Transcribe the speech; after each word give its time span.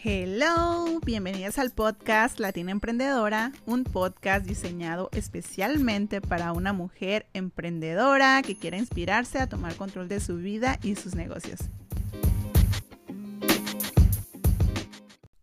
Hello, 0.00 1.00
bienvenidas 1.04 1.58
al 1.58 1.72
podcast 1.72 2.38
Latina 2.38 2.70
Emprendedora, 2.70 3.50
un 3.66 3.82
podcast 3.82 4.46
diseñado 4.46 5.08
especialmente 5.10 6.20
para 6.20 6.52
una 6.52 6.72
mujer 6.72 7.26
emprendedora 7.32 8.40
que 8.42 8.54
quiera 8.56 8.76
inspirarse 8.76 9.40
a 9.40 9.48
tomar 9.48 9.74
control 9.74 10.06
de 10.06 10.20
su 10.20 10.36
vida 10.36 10.78
y 10.84 10.94
sus 10.94 11.16
negocios. 11.16 11.58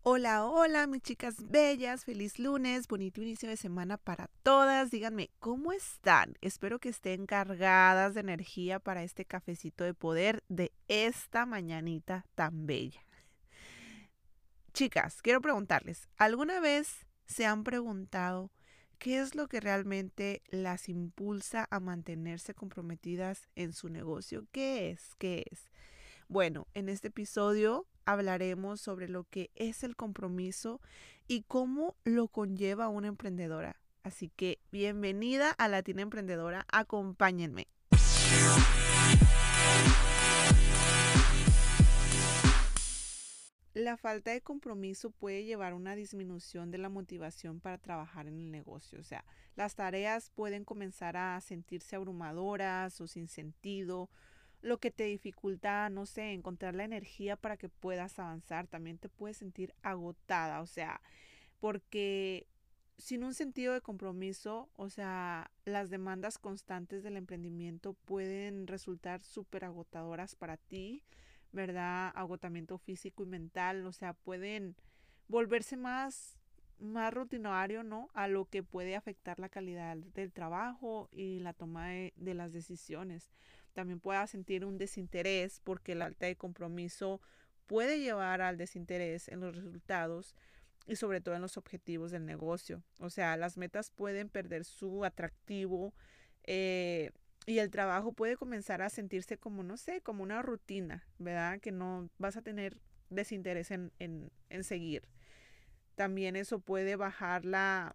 Hola, 0.02 0.46
hola, 0.46 0.86
mis 0.86 1.02
chicas 1.02 1.34
bellas, 1.50 2.06
feliz 2.06 2.38
lunes, 2.38 2.88
bonito 2.88 3.20
inicio 3.20 3.50
de 3.50 3.58
semana 3.58 3.98
para 3.98 4.30
todas. 4.42 4.90
Díganme, 4.90 5.28
¿cómo 5.38 5.72
están? 5.72 6.32
Espero 6.40 6.78
que 6.78 6.88
estén 6.88 7.26
cargadas 7.26 8.14
de 8.14 8.20
energía 8.20 8.78
para 8.78 9.02
este 9.02 9.26
cafecito 9.26 9.84
de 9.84 9.92
poder 9.92 10.42
de 10.48 10.72
esta 10.88 11.44
mañanita 11.44 12.24
tan 12.34 12.66
bella. 12.66 13.05
Chicas, 14.76 15.22
quiero 15.22 15.40
preguntarles, 15.40 16.06
¿alguna 16.18 16.60
vez 16.60 17.06
se 17.24 17.46
han 17.46 17.64
preguntado 17.64 18.50
qué 18.98 19.20
es 19.20 19.34
lo 19.34 19.48
que 19.48 19.58
realmente 19.58 20.42
las 20.50 20.90
impulsa 20.90 21.66
a 21.70 21.80
mantenerse 21.80 22.52
comprometidas 22.52 23.48
en 23.54 23.72
su 23.72 23.88
negocio? 23.88 24.46
¿Qué 24.52 24.90
es? 24.90 25.14
¿Qué 25.16 25.46
es? 25.50 25.70
Bueno, 26.28 26.68
en 26.74 26.90
este 26.90 27.08
episodio 27.08 27.86
hablaremos 28.04 28.78
sobre 28.82 29.08
lo 29.08 29.24
que 29.24 29.50
es 29.54 29.82
el 29.82 29.96
compromiso 29.96 30.82
y 31.26 31.44
cómo 31.44 31.96
lo 32.04 32.28
conlleva 32.28 32.88
una 32.88 33.08
emprendedora. 33.08 33.80
Así 34.02 34.28
que 34.28 34.58
bienvenida 34.72 35.52
a 35.52 35.68
Latina 35.68 36.02
Emprendedora, 36.02 36.66
acompáñenme. 36.70 37.66
La 43.76 43.98
falta 43.98 44.30
de 44.30 44.40
compromiso 44.40 45.10
puede 45.10 45.44
llevar 45.44 45.72
a 45.72 45.76
una 45.76 45.94
disminución 45.94 46.70
de 46.70 46.78
la 46.78 46.88
motivación 46.88 47.60
para 47.60 47.76
trabajar 47.76 48.26
en 48.26 48.38
el 48.38 48.50
negocio. 48.50 48.98
O 48.98 49.04
sea, 49.04 49.22
las 49.54 49.74
tareas 49.74 50.30
pueden 50.30 50.64
comenzar 50.64 51.18
a 51.18 51.38
sentirse 51.42 51.94
abrumadoras 51.94 52.98
o 53.02 53.06
sin 53.06 53.28
sentido, 53.28 54.08
lo 54.62 54.78
que 54.78 54.90
te 54.90 55.04
dificulta, 55.04 55.90
no 55.90 56.06
sé, 56.06 56.32
encontrar 56.32 56.74
la 56.74 56.84
energía 56.84 57.36
para 57.36 57.58
que 57.58 57.68
puedas 57.68 58.18
avanzar. 58.18 58.66
También 58.66 58.96
te 58.96 59.10
puedes 59.10 59.36
sentir 59.36 59.74
agotada, 59.82 60.62
o 60.62 60.66
sea, 60.66 61.02
porque 61.60 62.46
sin 62.96 63.24
un 63.24 63.34
sentido 63.34 63.74
de 63.74 63.82
compromiso, 63.82 64.70
o 64.76 64.88
sea, 64.88 65.50
las 65.66 65.90
demandas 65.90 66.38
constantes 66.38 67.02
del 67.02 67.18
emprendimiento 67.18 67.92
pueden 67.92 68.68
resultar 68.68 69.20
súper 69.20 69.66
agotadoras 69.66 70.34
para 70.34 70.56
ti 70.56 71.04
¿verdad? 71.52 72.12
Agotamiento 72.14 72.78
físico 72.78 73.22
y 73.22 73.26
mental, 73.26 73.86
o 73.86 73.92
sea, 73.92 74.12
pueden 74.14 74.76
volverse 75.28 75.76
más, 75.76 76.38
más 76.78 77.12
rutinario, 77.12 77.82
¿no? 77.82 78.10
A 78.14 78.28
lo 78.28 78.46
que 78.46 78.62
puede 78.62 78.96
afectar 78.96 79.38
la 79.38 79.48
calidad 79.48 79.96
del 79.96 80.32
trabajo 80.32 81.08
y 81.12 81.40
la 81.40 81.52
toma 81.52 81.88
de, 81.88 82.12
de 82.16 82.34
las 82.34 82.52
decisiones. 82.52 83.30
También 83.72 84.00
pueda 84.00 84.26
sentir 84.26 84.64
un 84.64 84.78
desinterés 84.78 85.60
porque 85.64 85.94
la 85.94 86.06
alta 86.06 86.26
de 86.26 86.36
compromiso 86.36 87.20
puede 87.66 88.00
llevar 88.00 88.40
al 88.40 88.56
desinterés 88.56 89.28
en 89.28 89.40
los 89.40 89.54
resultados 89.54 90.34
y 90.86 90.96
sobre 90.96 91.20
todo 91.20 91.34
en 91.34 91.42
los 91.42 91.56
objetivos 91.56 92.10
del 92.10 92.24
negocio. 92.24 92.82
O 93.00 93.10
sea, 93.10 93.36
las 93.36 93.56
metas 93.56 93.90
pueden 93.90 94.28
perder 94.28 94.64
su 94.64 95.04
atractivo 95.04 95.92
eh, 96.44 97.10
y 97.46 97.60
el 97.60 97.70
trabajo 97.70 98.12
puede 98.12 98.36
comenzar 98.36 98.82
a 98.82 98.90
sentirse 98.90 99.38
como, 99.38 99.62
no 99.62 99.76
sé, 99.76 100.00
como 100.00 100.24
una 100.24 100.42
rutina, 100.42 101.06
¿verdad? 101.18 101.60
Que 101.60 101.70
no 101.70 102.10
vas 102.18 102.36
a 102.36 102.42
tener 102.42 102.76
desinterés 103.08 103.70
en, 103.70 103.92
en, 104.00 104.64
seguir. 104.64 105.06
También 105.94 106.34
eso 106.34 106.58
puede 106.58 106.96
bajar 106.96 107.44
la, 107.44 107.94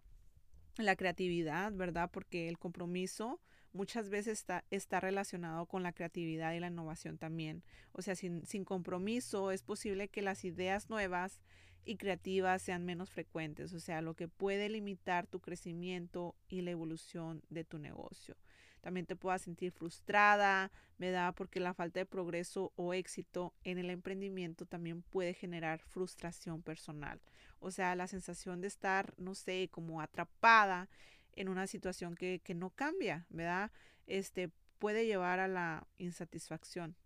la 0.78 0.96
creatividad, 0.96 1.70
¿verdad? 1.72 2.10
Porque 2.10 2.48
el 2.48 2.58
compromiso 2.58 3.40
muchas 3.74 4.08
veces 4.08 4.38
está, 4.38 4.64
está 4.70 5.00
relacionado 5.00 5.66
con 5.66 5.82
la 5.82 5.92
creatividad 5.92 6.54
y 6.54 6.60
la 6.60 6.68
innovación 6.68 7.18
también. 7.18 7.62
O 7.92 8.00
sea, 8.00 8.14
sin, 8.14 8.46
sin 8.46 8.64
compromiso 8.64 9.50
es 9.50 9.62
posible 9.62 10.08
que 10.08 10.22
las 10.22 10.46
ideas 10.46 10.88
nuevas 10.88 11.42
y 11.84 11.96
creativas 11.96 12.62
sean 12.62 12.86
menos 12.86 13.10
frecuentes, 13.10 13.74
o 13.74 13.80
sea, 13.80 14.02
lo 14.02 14.14
que 14.14 14.28
puede 14.28 14.68
limitar 14.68 15.26
tu 15.26 15.40
crecimiento 15.40 16.36
y 16.48 16.62
la 16.62 16.70
evolución 16.70 17.42
de 17.50 17.64
tu 17.64 17.78
negocio 17.78 18.36
también 18.82 19.06
te 19.06 19.16
puedas 19.16 19.42
sentir 19.42 19.72
frustrada, 19.72 20.70
da 20.98 21.32
Porque 21.32 21.58
la 21.60 21.72
falta 21.72 22.00
de 22.00 22.06
progreso 22.06 22.72
o 22.76 22.94
éxito 22.94 23.54
en 23.64 23.78
el 23.78 23.90
emprendimiento 23.90 24.66
también 24.66 25.02
puede 25.02 25.34
generar 25.34 25.80
frustración 25.80 26.62
personal. 26.62 27.20
O 27.60 27.70
sea, 27.70 27.96
la 27.96 28.06
sensación 28.06 28.60
de 28.60 28.68
estar, 28.68 29.14
no 29.16 29.34
sé, 29.34 29.68
como 29.72 30.00
atrapada 30.00 30.88
en 31.34 31.48
una 31.48 31.66
situación 31.66 32.14
que, 32.14 32.40
que 32.44 32.54
no 32.54 32.70
cambia, 32.70 33.26
¿verdad? 33.30 33.70
Este 34.06 34.50
puede 34.78 35.06
llevar 35.06 35.38
a 35.38 35.48
la 35.48 35.86
insatisfacción 35.98 36.96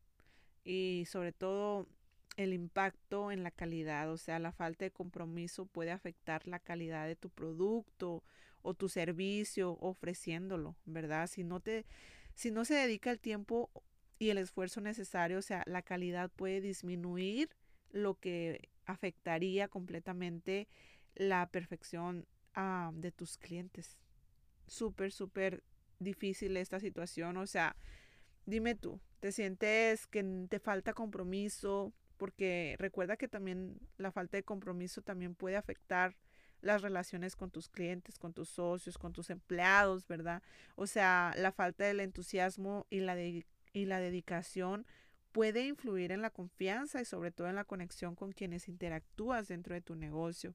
y 0.64 1.04
sobre 1.06 1.32
todo 1.32 1.86
el 2.36 2.52
impacto 2.52 3.30
en 3.30 3.42
la 3.42 3.50
calidad, 3.50 4.10
o 4.10 4.16
sea, 4.16 4.38
la 4.38 4.52
falta 4.52 4.84
de 4.84 4.90
compromiso 4.90 5.66
puede 5.66 5.90
afectar 5.90 6.46
la 6.46 6.58
calidad 6.58 7.06
de 7.06 7.16
tu 7.16 7.30
producto 7.30 8.22
o 8.62 8.74
tu 8.74 8.88
servicio 8.88 9.78
ofreciéndolo, 9.80 10.76
¿verdad? 10.84 11.28
Si 11.28 11.44
no 11.44 11.60
te 11.60 11.86
si 12.34 12.50
no 12.50 12.66
se 12.66 12.74
dedica 12.74 13.10
el 13.10 13.18
tiempo 13.18 13.70
y 14.18 14.30
el 14.30 14.38
esfuerzo 14.38 14.80
necesario, 14.80 15.38
o 15.38 15.42
sea, 15.42 15.62
la 15.66 15.82
calidad 15.82 16.30
puede 16.30 16.60
disminuir, 16.60 17.48
lo 17.90 18.14
que 18.14 18.68
afectaría 18.84 19.68
completamente 19.68 20.68
la 21.14 21.48
perfección 21.48 22.26
ah, 22.54 22.90
de 22.94 23.10
tus 23.10 23.38
clientes. 23.38 23.96
Súper, 24.66 25.12
súper 25.12 25.62
difícil 25.98 26.56
esta 26.56 26.78
situación, 26.78 27.36
o 27.38 27.46
sea, 27.46 27.76
dime 28.44 28.74
tú, 28.74 29.00
¿te 29.20 29.32
sientes 29.32 30.06
que 30.06 30.22
te 30.48 30.58
falta 30.58 30.92
compromiso? 30.92 31.92
Porque 32.16 32.76
recuerda 32.78 33.16
que 33.16 33.28
también 33.28 33.78
la 33.98 34.10
falta 34.10 34.36
de 34.36 34.42
compromiso 34.42 35.02
también 35.02 35.34
puede 35.34 35.56
afectar 35.56 36.16
las 36.62 36.82
relaciones 36.82 37.36
con 37.36 37.50
tus 37.50 37.68
clientes, 37.68 38.18
con 38.18 38.32
tus 38.32 38.48
socios, 38.48 38.98
con 38.98 39.12
tus 39.12 39.30
empleados, 39.30 40.06
¿verdad? 40.06 40.42
O 40.74 40.86
sea, 40.86 41.32
la 41.36 41.52
falta 41.52 41.84
del 41.84 42.00
entusiasmo 42.00 42.86
y 42.90 43.00
la, 43.00 43.18
y 43.20 43.44
la 43.72 44.00
dedicación 44.00 44.86
puede 45.32 45.66
influir 45.66 46.12
en 46.12 46.22
la 46.22 46.30
confianza 46.30 47.00
y 47.00 47.04
sobre 47.04 47.30
todo 47.30 47.48
en 47.48 47.56
la 47.56 47.64
conexión 47.64 48.14
con 48.14 48.32
quienes 48.32 48.68
interactúas 48.68 49.48
dentro 49.48 49.74
de 49.74 49.82
tu 49.82 49.94
negocio. 49.94 50.54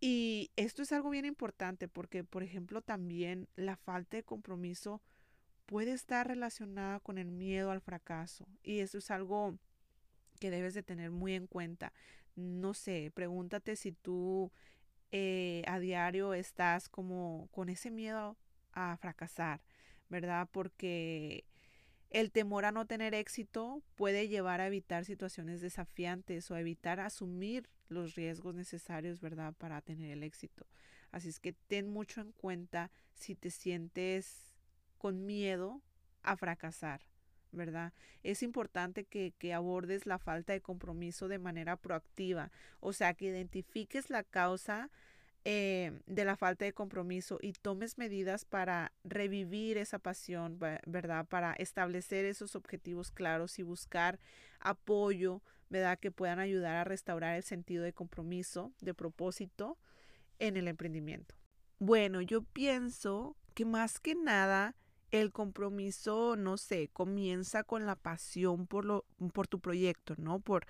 Y 0.00 0.50
esto 0.56 0.82
es 0.82 0.92
algo 0.92 1.08
bien 1.08 1.24
importante 1.24 1.88
porque, 1.88 2.24
por 2.24 2.42
ejemplo, 2.42 2.82
también 2.82 3.48
la 3.56 3.76
falta 3.76 4.18
de 4.18 4.22
compromiso 4.22 5.00
puede 5.64 5.92
estar 5.92 6.28
relacionada 6.28 7.00
con 7.00 7.16
el 7.16 7.30
miedo 7.30 7.70
al 7.70 7.80
fracaso. 7.80 8.46
Y 8.62 8.80
eso 8.80 8.98
es 8.98 9.10
algo 9.10 9.58
que 10.44 10.50
debes 10.50 10.74
de 10.74 10.82
tener 10.82 11.10
muy 11.10 11.32
en 11.32 11.46
cuenta. 11.46 11.94
No 12.36 12.74
sé, 12.74 13.10
pregúntate 13.14 13.76
si 13.76 13.92
tú 13.92 14.52
eh, 15.10 15.62
a 15.66 15.78
diario 15.78 16.34
estás 16.34 16.90
como 16.90 17.48
con 17.50 17.70
ese 17.70 17.90
miedo 17.90 18.36
a 18.74 18.94
fracasar, 18.98 19.62
¿verdad? 20.10 20.46
Porque 20.52 21.46
el 22.10 22.30
temor 22.30 22.66
a 22.66 22.72
no 22.72 22.84
tener 22.84 23.14
éxito 23.14 23.82
puede 23.94 24.28
llevar 24.28 24.60
a 24.60 24.66
evitar 24.66 25.06
situaciones 25.06 25.62
desafiantes 25.62 26.50
o 26.50 26.56
a 26.56 26.60
evitar 26.60 27.00
asumir 27.00 27.70
los 27.88 28.14
riesgos 28.14 28.54
necesarios, 28.54 29.22
¿verdad? 29.22 29.54
Para 29.54 29.80
tener 29.80 30.10
el 30.10 30.24
éxito. 30.24 30.66
Así 31.10 31.30
es 31.30 31.40
que 31.40 31.54
ten 31.54 31.88
mucho 31.88 32.20
en 32.20 32.32
cuenta 32.32 32.90
si 33.14 33.34
te 33.34 33.48
sientes 33.48 34.52
con 34.98 35.24
miedo 35.24 35.80
a 36.22 36.36
fracasar, 36.36 37.00
¿verdad? 37.54 37.92
Es 38.22 38.42
importante 38.42 39.04
que, 39.04 39.32
que, 39.38 39.54
abordes 39.54 40.06
la 40.06 40.18
falta 40.18 40.52
de 40.52 40.60
compromiso 40.60 41.28
de 41.28 41.38
manera 41.38 41.76
proactiva, 41.76 42.50
o 42.80 42.92
sea, 42.92 43.14
que 43.14 43.26
identifiques 43.26 44.10
la 44.10 44.24
causa 44.24 44.90
eh, 45.46 45.92
de 46.06 46.24
la 46.24 46.36
falta 46.36 46.64
de 46.64 46.72
compromiso 46.72 47.38
y 47.42 47.52
tomes 47.52 47.98
medidas 47.98 48.46
para 48.46 48.92
revivir 49.04 49.76
esa 49.76 49.98
pasión, 49.98 50.58
¿verdad? 50.58 51.26
Para 51.26 51.52
establecer 51.52 52.24
esos 52.24 52.56
objetivos 52.56 53.10
claros 53.10 53.58
y 53.58 53.62
buscar 53.62 54.18
apoyo, 54.58 55.42
¿verdad? 55.68 55.98
Que 55.98 56.10
puedan 56.10 56.38
ayudar 56.38 56.76
a 56.76 56.84
restaurar 56.84 57.36
el 57.36 57.42
sentido 57.42 57.84
de 57.84 57.92
compromiso, 57.92 58.72
de 58.80 58.94
propósito 58.94 59.76
en 60.38 60.56
el 60.56 60.66
emprendimiento. 60.66 61.34
Bueno, 61.78 62.22
yo 62.22 62.40
pienso 62.40 63.36
que 63.52 63.66
más 63.66 64.00
que 64.00 64.14
nada 64.14 64.74
el 65.20 65.30
compromiso, 65.30 66.34
no 66.34 66.56
sé, 66.56 66.88
comienza 66.92 67.62
con 67.62 67.86
la 67.86 67.94
pasión 67.94 68.66
por, 68.66 68.84
lo, 68.84 69.04
por 69.32 69.46
tu 69.46 69.60
proyecto, 69.60 70.14
¿no? 70.18 70.40
Por, 70.40 70.66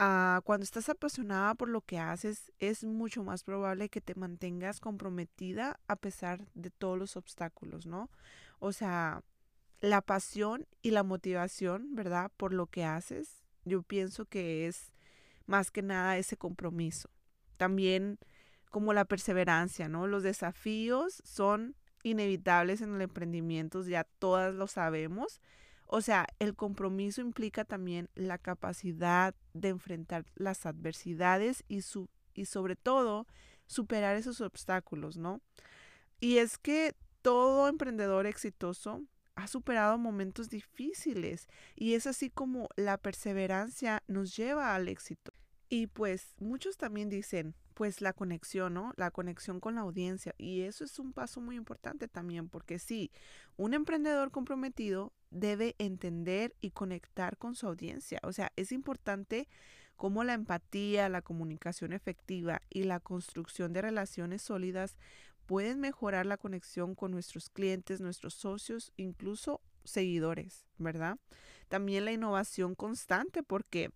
ah, 0.00 0.40
cuando 0.44 0.64
estás 0.64 0.88
apasionada 0.88 1.54
por 1.54 1.68
lo 1.68 1.80
que 1.80 1.98
haces, 1.98 2.50
es 2.58 2.82
mucho 2.82 3.22
más 3.22 3.44
probable 3.44 3.88
que 3.88 4.00
te 4.00 4.16
mantengas 4.16 4.80
comprometida 4.80 5.78
a 5.86 5.94
pesar 5.94 6.48
de 6.54 6.70
todos 6.70 6.98
los 6.98 7.16
obstáculos, 7.16 7.86
¿no? 7.86 8.10
O 8.58 8.72
sea, 8.72 9.22
la 9.80 10.02
pasión 10.02 10.66
y 10.82 10.90
la 10.90 11.04
motivación, 11.04 11.94
¿verdad? 11.94 12.32
Por 12.36 12.52
lo 12.52 12.66
que 12.66 12.84
haces, 12.84 13.44
yo 13.64 13.82
pienso 13.84 14.24
que 14.26 14.66
es 14.66 14.92
más 15.46 15.70
que 15.70 15.82
nada 15.82 16.18
ese 16.18 16.36
compromiso. 16.36 17.08
También 17.56 18.18
como 18.68 18.92
la 18.94 19.04
perseverancia, 19.04 19.88
¿no? 19.88 20.08
Los 20.08 20.24
desafíos 20.24 21.22
son 21.24 21.76
inevitables 22.02 22.80
en 22.80 22.94
el 22.94 23.02
emprendimiento, 23.02 23.82
ya 23.82 24.04
todas 24.04 24.54
lo 24.54 24.66
sabemos. 24.66 25.40
O 25.86 26.00
sea, 26.00 26.26
el 26.38 26.54
compromiso 26.54 27.20
implica 27.20 27.64
también 27.64 28.08
la 28.14 28.38
capacidad 28.38 29.34
de 29.54 29.68
enfrentar 29.70 30.24
las 30.36 30.64
adversidades 30.66 31.64
y, 31.68 31.82
su, 31.82 32.08
y 32.32 32.44
sobre 32.44 32.76
todo 32.76 33.26
superar 33.66 34.16
esos 34.16 34.40
obstáculos, 34.40 35.16
¿no? 35.16 35.40
Y 36.20 36.38
es 36.38 36.58
que 36.58 36.94
todo 37.22 37.68
emprendedor 37.68 38.26
exitoso 38.26 39.02
ha 39.34 39.46
superado 39.46 39.98
momentos 39.98 40.48
difíciles 40.48 41.48
y 41.74 41.94
es 41.94 42.06
así 42.06 42.30
como 42.30 42.68
la 42.76 42.98
perseverancia 42.98 44.02
nos 44.06 44.36
lleva 44.36 44.74
al 44.74 44.88
éxito. 44.88 45.32
Y 45.68 45.86
pues 45.86 46.34
muchos 46.38 46.76
también 46.76 47.08
dicen, 47.08 47.54
pues 47.80 48.02
la 48.02 48.12
conexión, 48.12 48.74
¿no? 48.74 48.92
La 48.98 49.10
conexión 49.10 49.58
con 49.58 49.76
la 49.76 49.80
audiencia. 49.80 50.34
Y 50.36 50.60
eso 50.60 50.84
es 50.84 50.98
un 50.98 51.14
paso 51.14 51.40
muy 51.40 51.56
importante 51.56 52.08
también, 52.08 52.50
porque 52.50 52.78
sí, 52.78 53.10
un 53.56 53.72
emprendedor 53.72 54.30
comprometido 54.30 55.14
debe 55.30 55.76
entender 55.78 56.54
y 56.60 56.72
conectar 56.72 57.38
con 57.38 57.54
su 57.54 57.66
audiencia. 57.66 58.20
O 58.22 58.34
sea, 58.34 58.52
es 58.56 58.70
importante 58.70 59.48
cómo 59.96 60.24
la 60.24 60.34
empatía, 60.34 61.08
la 61.08 61.22
comunicación 61.22 61.94
efectiva 61.94 62.60
y 62.68 62.82
la 62.82 63.00
construcción 63.00 63.72
de 63.72 63.80
relaciones 63.80 64.42
sólidas 64.42 64.98
pueden 65.46 65.80
mejorar 65.80 66.26
la 66.26 66.36
conexión 66.36 66.94
con 66.94 67.12
nuestros 67.12 67.48
clientes, 67.48 68.02
nuestros 68.02 68.34
socios, 68.34 68.92
incluso 68.98 69.62
seguidores, 69.84 70.66
¿verdad? 70.76 71.16
También 71.70 72.04
la 72.04 72.12
innovación 72.12 72.74
constante, 72.74 73.42
porque 73.42 73.90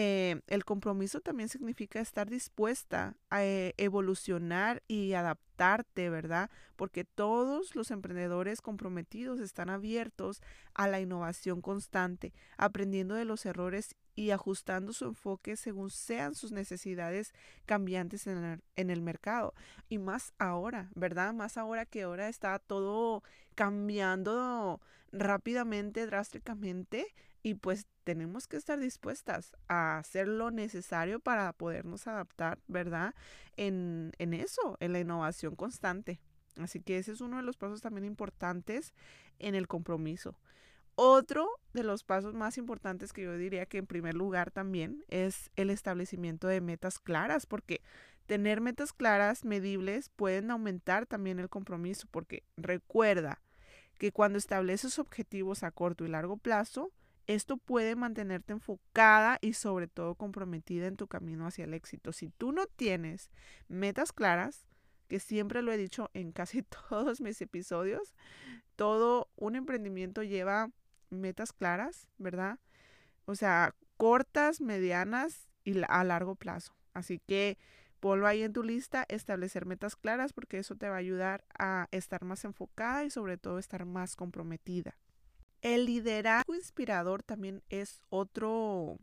eh, 0.00 0.42
el 0.46 0.64
compromiso 0.64 1.20
también 1.20 1.48
significa 1.48 1.98
estar 1.98 2.30
dispuesta 2.30 3.16
a 3.30 3.42
eh, 3.44 3.74
evolucionar 3.78 4.80
y 4.86 5.14
adaptarte, 5.14 6.08
¿verdad? 6.08 6.50
Porque 6.76 7.02
todos 7.02 7.74
los 7.74 7.90
emprendedores 7.90 8.62
comprometidos 8.62 9.40
están 9.40 9.70
abiertos 9.70 10.40
a 10.72 10.86
la 10.86 11.00
innovación 11.00 11.62
constante, 11.62 12.32
aprendiendo 12.58 13.16
de 13.16 13.24
los 13.24 13.44
errores 13.44 13.96
y 14.14 14.30
ajustando 14.30 14.92
su 14.92 15.04
enfoque 15.04 15.56
según 15.56 15.90
sean 15.90 16.36
sus 16.36 16.52
necesidades 16.52 17.34
cambiantes 17.66 18.28
en 18.28 18.44
el, 18.44 18.62
en 18.76 18.90
el 18.90 19.02
mercado. 19.02 19.52
Y 19.88 19.98
más 19.98 20.32
ahora, 20.38 20.90
¿verdad? 20.94 21.34
Más 21.34 21.56
ahora 21.56 21.86
que 21.86 22.02
ahora 22.02 22.28
está 22.28 22.60
todo 22.60 23.24
cambiando 23.56 24.80
rápidamente, 25.10 26.06
drásticamente 26.06 27.12
y 27.42 27.54
pues 27.54 27.86
tenemos 28.08 28.46
que 28.46 28.56
estar 28.56 28.80
dispuestas 28.80 29.52
a 29.68 29.98
hacer 29.98 30.28
lo 30.28 30.50
necesario 30.50 31.20
para 31.20 31.52
podernos 31.52 32.06
adaptar, 32.06 32.58
¿verdad? 32.66 33.14
En, 33.58 34.12
en 34.16 34.32
eso, 34.32 34.78
en 34.80 34.94
la 34.94 35.00
innovación 35.00 35.56
constante. 35.56 36.18
Así 36.56 36.80
que 36.80 36.96
ese 36.96 37.12
es 37.12 37.20
uno 37.20 37.36
de 37.36 37.42
los 37.42 37.58
pasos 37.58 37.82
también 37.82 38.06
importantes 38.06 38.94
en 39.38 39.54
el 39.54 39.68
compromiso. 39.68 40.38
Otro 40.94 41.50
de 41.74 41.82
los 41.82 42.02
pasos 42.02 42.32
más 42.32 42.56
importantes 42.56 43.12
que 43.12 43.24
yo 43.24 43.36
diría 43.36 43.66
que 43.66 43.76
en 43.76 43.86
primer 43.86 44.14
lugar 44.14 44.52
también 44.52 45.04
es 45.08 45.50
el 45.56 45.68
establecimiento 45.68 46.48
de 46.48 46.62
metas 46.62 47.00
claras, 47.00 47.44
porque 47.44 47.82
tener 48.24 48.62
metas 48.62 48.94
claras, 48.94 49.44
medibles, 49.44 50.08
pueden 50.08 50.50
aumentar 50.50 51.04
también 51.04 51.40
el 51.40 51.50
compromiso, 51.50 52.08
porque 52.10 52.42
recuerda 52.56 53.42
que 53.98 54.12
cuando 54.12 54.38
estableces 54.38 54.98
objetivos 54.98 55.62
a 55.62 55.72
corto 55.72 56.06
y 56.06 56.08
largo 56.08 56.38
plazo, 56.38 56.90
esto 57.28 57.58
puede 57.58 57.94
mantenerte 57.94 58.54
enfocada 58.54 59.38
y 59.42 59.52
sobre 59.52 59.86
todo 59.86 60.14
comprometida 60.14 60.86
en 60.86 60.96
tu 60.96 61.06
camino 61.06 61.46
hacia 61.46 61.64
el 61.64 61.74
éxito. 61.74 62.12
Si 62.12 62.30
tú 62.30 62.52
no 62.52 62.66
tienes 62.66 63.30
metas 63.68 64.12
claras, 64.12 64.66
que 65.08 65.20
siempre 65.20 65.62
lo 65.62 65.70
he 65.70 65.76
dicho 65.76 66.10
en 66.14 66.32
casi 66.32 66.62
todos 66.88 67.20
mis 67.20 67.40
episodios, 67.42 68.14
todo 68.76 69.28
un 69.36 69.56
emprendimiento 69.56 70.22
lleva 70.22 70.70
metas 71.10 71.52
claras, 71.52 72.08
¿verdad? 72.16 72.58
O 73.26 73.34
sea, 73.34 73.74
cortas, 73.98 74.62
medianas 74.62 75.50
y 75.64 75.82
a 75.86 76.04
largo 76.04 76.34
plazo. 76.34 76.74
Así 76.94 77.18
que 77.18 77.58
ponlo 78.00 78.26
ahí 78.26 78.42
en 78.42 78.54
tu 78.54 78.62
lista, 78.62 79.04
establecer 79.08 79.66
metas 79.66 79.96
claras 79.96 80.32
porque 80.32 80.58
eso 80.58 80.76
te 80.76 80.88
va 80.88 80.94
a 80.94 80.98
ayudar 80.98 81.44
a 81.58 81.88
estar 81.90 82.24
más 82.24 82.46
enfocada 82.46 83.04
y 83.04 83.10
sobre 83.10 83.36
todo 83.36 83.58
estar 83.58 83.84
más 83.84 84.16
comprometida. 84.16 84.96
El 85.62 85.86
liderazgo 85.86 86.54
inspirador 86.54 87.22
también 87.22 87.62
es 87.68 88.00
otro, 88.10 88.98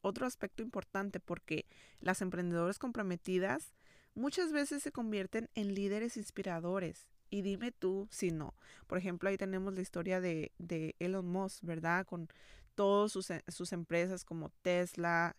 otro 0.00 0.26
aspecto 0.26 0.62
importante 0.62 1.20
porque 1.20 1.66
las 2.00 2.20
emprendedoras 2.20 2.78
comprometidas 2.78 3.74
muchas 4.14 4.52
veces 4.52 4.82
se 4.82 4.92
convierten 4.92 5.50
en 5.54 5.74
líderes 5.74 6.16
inspiradores. 6.16 7.08
Y 7.30 7.42
dime 7.42 7.72
tú 7.72 8.08
si 8.10 8.30
no. 8.30 8.54
Por 8.86 8.98
ejemplo, 8.98 9.28
ahí 9.28 9.36
tenemos 9.36 9.74
la 9.74 9.80
historia 9.80 10.20
de, 10.20 10.52
de 10.58 10.94
Elon 10.98 11.26
Musk, 11.26 11.64
¿verdad? 11.64 12.06
Con 12.06 12.28
todas 12.74 13.12
sus, 13.12 13.28
sus, 13.48 13.72
empresas 13.72 14.24
como 14.24 14.50
Tesla, 14.62 15.36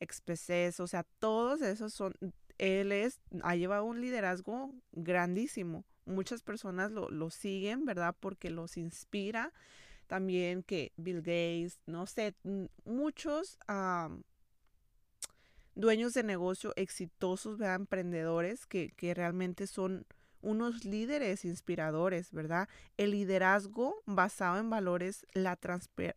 XPC, 0.00 0.80
o 0.80 0.86
sea, 0.86 1.04
todos 1.18 1.62
esos 1.62 1.92
son, 1.92 2.14
él 2.58 2.92
es, 2.92 3.20
ha 3.42 3.56
llevado 3.56 3.84
un 3.84 4.00
liderazgo 4.00 4.74
grandísimo. 4.92 5.84
Muchas 6.06 6.42
personas 6.42 6.90
lo, 6.90 7.10
lo 7.10 7.30
siguen, 7.30 7.84
¿verdad? 7.84 8.14
Porque 8.18 8.50
los 8.50 8.76
inspira 8.76 9.52
también 10.08 10.62
que 10.62 10.92
Bill 10.96 11.18
Gates, 11.18 11.78
no 11.86 12.06
sé, 12.06 12.34
muchos 12.84 13.58
dueños 15.74 16.14
de 16.14 16.24
negocio 16.24 16.72
exitosos, 16.74 17.58
¿verdad? 17.58 17.76
emprendedores 17.76 18.66
que, 18.66 18.90
que 18.96 19.14
realmente 19.14 19.68
son 19.68 20.04
unos 20.40 20.84
líderes 20.84 21.44
inspiradores, 21.44 22.32
¿verdad? 22.32 22.68
El 22.96 23.10
liderazgo 23.10 24.02
basado 24.06 24.58
en 24.58 24.70
valores, 24.70 25.26
la, 25.34 25.58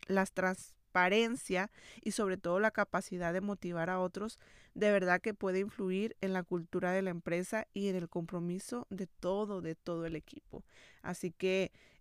la 0.07 0.25
transparencia 0.25 1.69
y 2.01 2.11
sobre 2.11 2.37
todo 2.37 2.59
la 2.59 2.71
capacidad 2.71 3.33
de 3.33 3.41
motivar 3.41 3.89
a 3.89 3.99
otros, 3.99 4.39
de 4.73 4.91
verdad 4.91 5.21
que 5.21 5.33
puede 5.33 5.59
influir 5.59 6.15
en 6.21 6.33
la 6.33 6.43
cultura 6.43 6.91
de 6.91 7.01
la 7.01 7.09
empresa 7.09 7.67
y 7.73 7.89
en 7.89 7.97
el 7.97 8.09
compromiso 8.09 8.87
de 8.89 9.07
todo, 9.07 9.61
de 9.61 9.75
todo 9.75 10.05
el 10.05 10.15
equipo. 10.15 10.63
Así 11.01 11.31
que 11.31 11.71
Mm, 11.73 12.00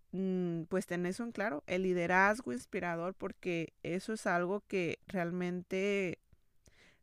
pues 0.68 0.86
ten 0.86 1.06
eso 1.06 1.22
en 1.22 1.32
claro, 1.32 1.62
el 1.66 1.84
liderazgo 1.84 2.52
inspirador, 2.52 3.14
porque 3.14 3.74
eso 3.82 4.12
es 4.12 4.26
algo 4.26 4.62
que 4.66 4.98
realmente 5.06 6.18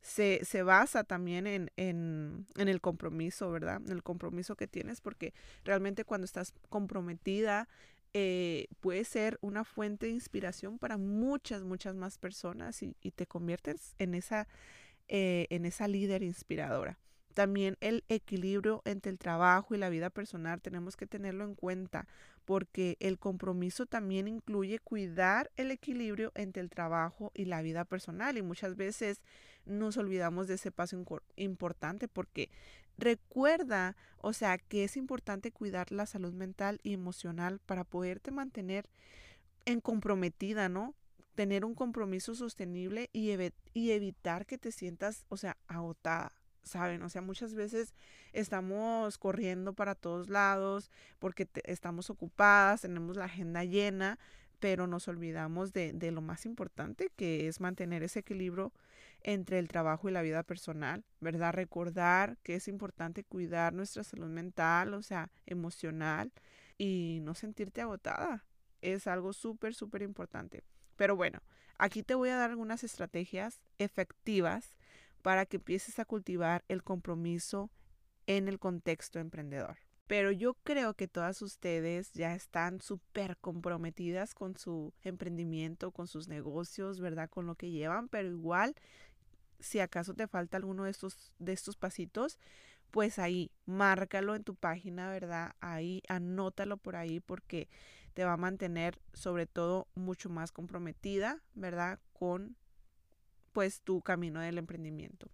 se, 0.01 0.43
se 0.43 0.63
basa 0.63 1.03
también 1.03 1.47
en, 1.47 1.71
en, 1.77 2.45
en, 2.55 2.67
el 2.67 2.81
compromiso, 2.81 3.51
¿verdad? 3.51 3.81
En 3.85 3.91
el 3.91 4.03
compromiso 4.03 4.55
que 4.55 4.67
tienes, 4.67 5.01
porque 5.01 5.33
realmente 5.63 6.05
cuando 6.05 6.25
estás 6.25 6.53
comprometida, 6.69 7.67
eh, 8.13 8.67
puede 8.79 9.03
ser 9.03 9.37
una 9.41 9.63
fuente 9.63 10.07
de 10.07 10.13
inspiración 10.13 10.79
para 10.79 10.97
muchas, 10.97 11.63
muchas 11.63 11.95
más 11.95 12.17
personas 12.17 12.81
y, 12.81 12.95
y 13.01 13.11
te 13.11 13.25
conviertes 13.25 13.95
en 13.99 14.15
esa, 14.15 14.47
eh, 15.07 15.47
en 15.49 15.65
esa 15.65 15.87
líder 15.87 16.23
inspiradora. 16.23 16.97
También 17.37 17.77
el 17.81 18.03
equilibrio 18.09 18.81
entre 18.83 19.11
el 19.11 19.19
trabajo 19.19 19.75
y 19.75 19.77
la 19.77 19.89
vida 19.89 20.09
personal 20.09 20.59
tenemos 20.59 20.97
que 20.97 21.05
tenerlo 21.05 21.43
en 21.43 21.53
cuenta 21.53 22.07
porque 22.45 22.97
el 22.99 23.19
compromiso 23.19 23.85
también 23.85 24.27
incluye 24.27 24.79
cuidar 24.79 25.51
el 25.55 25.69
equilibrio 25.69 26.31
entre 26.33 26.63
el 26.63 26.71
trabajo 26.71 27.31
y 27.35 27.45
la 27.45 27.61
vida 27.61 27.85
personal 27.85 28.39
y 28.39 28.41
muchas 28.41 28.75
veces 28.75 29.21
nos 29.65 29.97
olvidamos 29.97 30.47
de 30.47 30.55
ese 30.55 30.71
paso 30.71 30.99
importante 31.35 32.07
porque 32.07 32.49
recuerda, 32.97 33.95
o 34.17 34.33
sea, 34.33 34.57
que 34.57 34.83
es 34.83 34.97
importante 34.97 35.51
cuidar 35.51 35.91
la 35.91 36.07
salud 36.07 36.33
mental 36.33 36.79
y 36.81 36.93
emocional 36.93 37.59
para 37.67 37.83
poderte 37.83 38.31
mantener 38.31 38.89
en 39.65 39.79
comprometida, 39.79 40.69
¿no? 40.69 40.95
Tener 41.35 41.65
un 41.65 41.75
compromiso 41.75 42.33
sostenible 42.33 43.11
y, 43.13 43.29
y 43.75 43.91
evitar 43.91 44.47
que 44.47 44.57
te 44.57 44.71
sientas, 44.71 45.23
o 45.29 45.37
sea, 45.37 45.55
agotada. 45.67 46.31
¿Saben? 46.67 47.01
O 47.01 47.09
sea, 47.09 47.21
muchas 47.21 47.53
veces 47.53 47.93
estamos 48.33 49.17
corriendo 49.17 49.73
para 49.73 49.95
todos 49.95 50.29
lados 50.29 50.91
porque 51.19 51.47
estamos 51.63 52.09
ocupadas, 52.09 52.81
tenemos 52.81 53.17
la 53.17 53.25
agenda 53.25 53.63
llena, 53.63 54.19
pero 54.59 54.87
nos 54.87 55.07
olvidamos 55.07 55.73
de, 55.73 55.93
de, 55.93 56.11
lo 56.11 56.21
más 56.21 56.45
importante 56.45 57.11
que 57.15 57.47
es 57.47 57.59
mantener 57.59 58.03
ese 58.03 58.19
equilibrio 58.19 58.73
entre 59.21 59.59
el 59.59 59.67
trabajo 59.67 60.09
y 60.09 60.11
la 60.11 60.21
vida 60.21 60.43
personal, 60.43 61.03
¿verdad? 61.19 61.53
Recordar 61.53 62.37
que 62.43 62.55
es 62.55 62.67
importante 62.67 63.23
cuidar 63.23 63.73
nuestra 63.73 64.03
salud 64.03 64.29
mental, 64.29 64.93
o 64.93 65.01
sea, 65.01 65.31
emocional 65.45 66.31
y 66.77 67.19
no 67.23 67.35
sentirte 67.35 67.81
agotada. 67.81 68.45
Es 68.81 69.07
algo 69.07 69.33
súper, 69.33 69.73
súper 69.73 70.01
importante. 70.01 70.63
Pero 70.95 71.15
bueno, 71.15 71.41
aquí 71.77 72.03
te 72.03 72.15
voy 72.15 72.29
a 72.29 72.37
dar 72.37 72.49
algunas 72.49 72.83
estrategias 72.83 73.61
efectivas 73.77 74.76
para 75.27 75.45
que 75.45 75.57
empieces 75.57 75.99
a 75.99 76.05
cultivar 76.05 76.63
el 76.69 76.83
compromiso 76.83 77.69
en 78.27 78.47
el 78.47 78.59
contexto 78.59 79.19
emprendedor. 79.19 79.75
Pero 80.07 80.31
yo 80.31 80.53
creo 80.63 80.93
que 80.93 81.09
todas 81.09 81.41
ustedes 81.41 82.13
ya 82.13 82.33
están 82.33 82.79
súper 82.79 83.35
comprometidas 83.35 84.33
con 84.33 84.55
su 84.55 84.93
emprendimiento, 85.01 85.91
con 85.91 86.07
sus 86.07 86.29
negocios, 86.29 87.01
¿verdad? 87.01 87.29
Con 87.29 87.45
lo 87.45 87.55
que 87.55 87.71
llevan, 87.71 88.07
pero 88.07 88.29
igual 88.29 88.73
si 89.59 89.81
acaso 89.81 90.13
te 90.13 90.29
falta 90.29 90.55
alguno 90.55 90.85
de 90.85 90.91
estos, 90.91 91.33
de 91.39 91.51
estos 91.51 91.75
pasitos, 91.75 92.39
pues 92.89 93.19
ahí, 93.19 93.51
márcalo 93.65 94.33
en 94.33 94.45
tu 94.45 94.55
página, 94.55 95.09
¿verdad? 95.09 95.55
Ahí, 95.59 96.03
anótalo 96.07 96.77
por 96.77 96.95
ahí 96.95 97.19
porque 97.19 97.67
te 98.13 98.23
va 98.23 98.31
a 98.31 98.37
mantener 98.37 98.97
sobre 99.11 99.45
todo 99.45 99.89
mucho 99.93 100.29
más 100.29 100.53
comprometida, 100.53 101.43
¿verdad? 101.53 101.99
Con 102.13 102.55
pues 103.57 103.81
tu 103.81 104.03
camino 104.03 104.39
del 104.39 104.59
emprendimiento. 104.59 105.31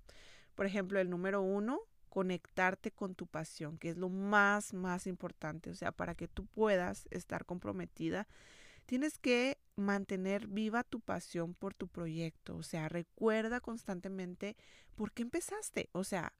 Por 0.56 0.66
ejemplo, 0.66 0.98
el 0.98 1.10
número 1.10 1.42
uno, 1.42 1.82
conectarte 2.08 2.90
con 2.90 3.16
tu 3.16 3.28
pasión, 3.28 3.78
que 3.78 3.90
es 3.90 3.98
lo 3.98 4.08
más, 4.08 4.74
más 4.74 5.08
importante. 5.08 5.70
O 5.70 5.76
sea, 5.76 5.92
para 5.92 6.16
que 6.16 6.30
tú 6.30 6.46
puedas 6.46 7.06
estar 7.12 7.44
comprometida, 7.44 8.30
tienes 8.86 9.18
que 9.18 9.58
mantener 9.76 10.48
viva 10.48 10.86
tu 10.86 11.02
pasión 11.02 11.54
por 11.54 11.74
tu 11.74 11.90
proyecto. 11.90 12.56
O 12.56 12.64
sea, 12.64 12.88
recuerda 12.88 13.60
constantemente 13.60 14.56
por 14.96 15.12
qué 15.12 15.24
empezaste. 15.24 15.90
O 15.92 16.06
sea, 16.06 16.32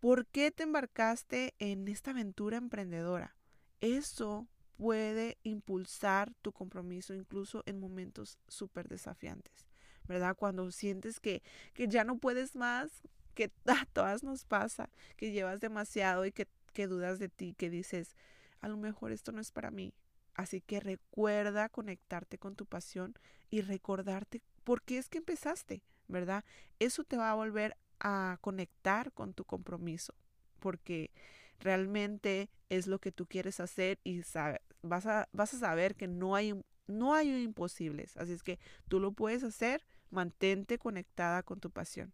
¿Por 0.00 0.24
qué 0.24 0.50
te 0.50 0.62
embarcaste 0.62 1.54
en 1.58 1.86
esta 1.86 2.12
aventura 2.12 2.56
emprendedora? 2.56 3.36
Eso 3.82 4.48
puede 4.78 5.36
impulsar 5.42 6.32
tu 6.40 6.52
compromiso 6.52 7.12
incluso 7.12 7.62
en 7.66 7.78
momentos 7.78 8.38
súper 8.48 8.88
desafiantes, 8.88 9.69
¿verdad? 10.06 10.36
Cuando 10.36 10.70
sientes 10.70 11.20
que, 11.20 11.42
que, 11.74 11.88
ya 11.88 12.04
no 12.04 12.18
puedes 12.18 12.56
más, 12.56 13.02
que 13.34 13.50
a 13.66 13.86
todas 13.92 14.22
nos 14.22 14.44
pasa, 14.44 14.90
que 15.16 15.32
llevas 15.32 15.60
demasiado 15.60 16.24
y 16.26 16.32
que, 16.32 16.46
que 16.72 16.86
dudas 16.86 17.18
de 17.18 17.28
ti, 17.28 17.54
que 17.56 17.70
dices, 17.70 18.16
a 18.60 18.68
lo 18.68 18.76
mejor 18.76 19.12
esto 19.12 19.32
no 19.32 19.40
es 19.40 19.52
para 19.52 19.70
mí. 19.70 19.94
Así 20.34 20.60
que 20.60 20.80
recuerda 20.80 21.68
conectarte 21.68 22.38
con 22.38 22.54
tu 22.54 22.66
pasión 22.66 23.14
y 23.50 23.62
recordarte 23.62 24.42
por 24.64 24.82
qué 24.82 24.98
es 24.98 25.08
que 25.08 25.18
empezaste, 25.18 25.82
¿verdad? 26.08 26.44
Eso 26.78 27.04
te 27.04 27.16
va 27.16 27.30
a 27.30 27.34
volver 27.34 27.76
a 27.98 28.38
conectar 28.40 29.12
con 29.12 29.34
tu 29.34 29.44
compromiso, 29.44 30.14
porque 30.58 31.10
realmente 31.58 32.48
es 32.68 32.86
lo 32.86 32.98
que 32.98 33.12
tú 33.12 33.26
quieres 33.26 33.60
hacer 33.60 33.98
y 34.04 34.22
vas, 34.82 35.06
a, 35.06 35.28
vas 35.32 35.54
a 35.54 35.58
saber 35.58 35.94
que 35.94 36.08
no 36.08 36.34
hay, 36.34 36.54
no 36.90 37.14
hay 37.14 37.42
imposibles. 37.42 38.16
Así 38.16 38.32
es 38.32 38.42
que 38.42 38.58
tú 38.88 39.00
lo 39.00 39.12
puedes 39.12 39.42
hacer, 39.42 39.84
mantente 40.10 40.78
conectada 40.78 41.42
con 41.42 41.60
tu 41.60 41.70
pasión. 41.70 42.12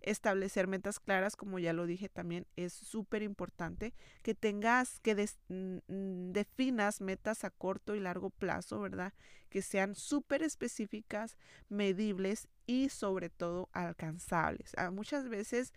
Establecer 0.00 0.68
metas 0.68 1.00
claras, 1.00 1.36
como 1.36 1.58
ya 1.58 1.72
lo 1.72 1.86
dije 1.86 2.08
también, 2.08 2.46
es 2.56 2.72
súper 2.72 3.22
importante. 3.22 3.94
Que 4.22 4.34
tengas, 4.34 5.00
que 5.00 5.14
definas 5.48 7.00
metas 7.00 7.44
a 7.44 7.50
corto 7.50 7.94
y 7.94 8.00
largo 8.00 8.30
plazo, 8.30 8.80
¿verdad? 8.80 9.12
Que 9.48 9.62
sean 9.62 9.94
súper 9.94 10.42
específicas, 10.42 11.36
medibles 11.68 12.48
y 12.66 12.88
sobre 12.90 13.28
todo 13.28 13.68
alcanzables. 13.72 14.72
Ah, 14.76 14.90
muchas 14.90 15.28
veces, 15.28 15.72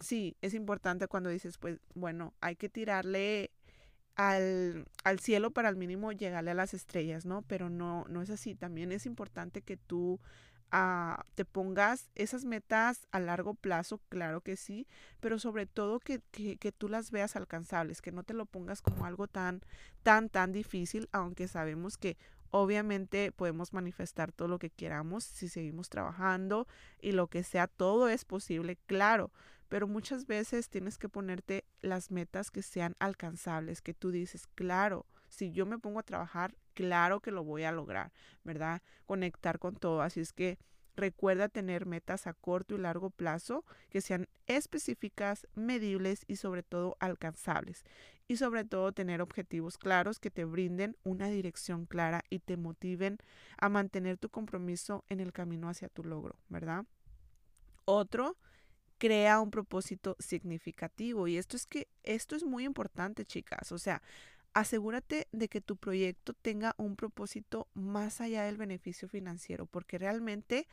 sí, 0.00 0.36
es 0.40 0.54
importante 0.54 1.06
cuando 1.06 1.30
dices, 1.30 1.58
pues 1.58 1.78
bueno, 1.94 2.34
hay 2.40 2.56
que 2.56 2.68
tirarle 2.68 3.52
al, 4.16 4.86
al, 5.04 5.18
cielo 5.20 5.50
para 5.52 5.68
al 5.68 5.76
mínimo 5.76 6.10
llegarle 6.12 6.50
a 6.50 6.54
las 6.54 6.74
estrellas, 6.74 7.26
¿no? 7.26 7.42
Pero 7.42 7.70
no, 7.70 8.04
no 8.08 8.22
es 8.22 8.30
así. 8.30 8.54
También 8.54 8.92
es 8.92 9.06
importante 9.06 9.62
que 9.62 9.76
tú 9.76 10.20
te 11.34 11.44
pongas 11.44 12.10
esas 12.14 12.44
metas 12.44 13.06
a 13.10 13.20
largo 13.20 13.54
plazo, 13.54 14.00
claro 14.08 14.40
que 14.40 14.56
sí, 14.56 14.86
pero 15.20 15.38
sobre 15.38 15.66
todo 15.66 16.00
que, 16.00 16.20
que, 16.32 16.56
que, 16.56 16.72
tú 16.72 16.88
las 16.88 17.10
veas 17.10 17.36
alcanzables, 17.36 18.02
que 18.02 18.12
no 18.12 18.24
te 18.24 18.34
lo 18.34 18.46
pongas 18.46 18.82
como 18.82 19.06
algo 19.06 19.26
tan, 19.26 19.62
tan, 20.02 20.28
tan 20.28 20.52
difícil, 20.52 21.08
aunque 21.12 21.48
sabemos 21.48 21.96
que 21.96 22.18
obviamente 22.50 23.32
podemos 23.32 23.72
manifestar 23.72 24.32
todo 24.32 24.48
lo 24.48 24.58
que 24.58 24.70
queramos 24.70 25.24
si 25.24 25.48
seguimos 25.48 25.88
trabajando 25.88 26.66
y 27.00 27.12
lo 27.12 27.28
que 27.28 27.42
sea, 27.42 27.68
todo 27.68 28.08
es 28.08 28.24
posible, 28.24 28.76
claro, 28.86 29.30
pero 29.68 29.86
muchas 29.86 30.26
veces 30.26 30.68
tienes 30.68 30.98
que 30.98 31.08
ponerte 31.08 31.64
las 31.80 32.10
metas 32.10 32.50
que 32.50 32.62
sean 32.62 32.96
alcanzables, 32.98 33.82
que 33.82 33.94
tú 33.94 34.10
dices, 34.10 34.46
claro, 34.54 35.06
si 35.28 35.52
yo 35.52 35.66
me 35.66 35.78
pongo 35.78 36.00
a 36.00 36.04
trabajar, 36.04 36.54
claro 36.74 37.20
que 37.20 37.30
lo 37.30 37.44
voy 37.44 37.64
a 37.64 37.72
lograr, 37.72 38.12
¿verdad? 38.44 38.82
Conectar 39.06 39.58
con 39.58 39.76
todo. 39.76 40.02
Así 40.02 40.20
es 40.20 40.32
que 40.32 40.58
recuerda 40.96 41.48
tener 41.48 41.86
metas 41.86 42.26
a 42.26 42.32
corto 42.32 42.74
y 42.74 42.78
largo 42.78 43.10
plazo 43.10 43.64
que 43.90 44.00
sean 44.00 44.28
específicas, 44.46 45.46
medibles 45.54 46.24
y 46.26 46.36
sobre 46.36 46.62
todo 46.62 46.96
alcanzables. 47.00 47.84
Y 48.28 48.38
sobre 48.38 48.64
todo 48.64 48.92
tener 48.92 49.20
objetivos 49.20 49.78
claros 49.78 50.18
que 50.18 50.30
te 50.30 50.44
brinden 50.44 50.96
una 51.04 51.28
dirección 51.28 51.86
clara 51.86 52.24
y 52.28 52.40
te 52.40 52.56
motiven 52.56 53.18
a 53.58 53.68
mantener 53.68 54.16
tu 54.16 54.30
compromiso 54.30 55.04
en 55.08 55.20
el 55.20 55.32
camino 55.32 55.68
hacia 55.68 55.88
tu 55.88 56.02
logro, 56.02 56.36
¿verdad? 56.48 56.86
Otro, 57.84 58.36
crea 58.98 59.40
un 59.40 59.50
propósito 59.50 60.16
significativo. 60.18 61.28
Y 61.28 61.36
esto 61.36 61.56
es 61.56 61.66
que 61.66 61.88
esto 62.02 62.36
es 62.36 62.44
muy 62.44 62.64
importante, 62.64 63.24
chicas. 63.24 63.72
O 63.72 63.78
sea, 63.78 64.02
asegúrate 64.54 65.28
de 65.32 65.48
que 65.48 65.60
tu 65.60 65.76
proyecto 65.76 66.32
tenga 66.32 66.74
un 66.78 66.96
propósito 66.96 67.68
más 67.74 68.20
allá 68.20 68.44
del 68.44 68.56
beneficio 68.56 69.08
financiero, 69.08 69.66
porque 69.66 69.98
realmente 69.98 70.66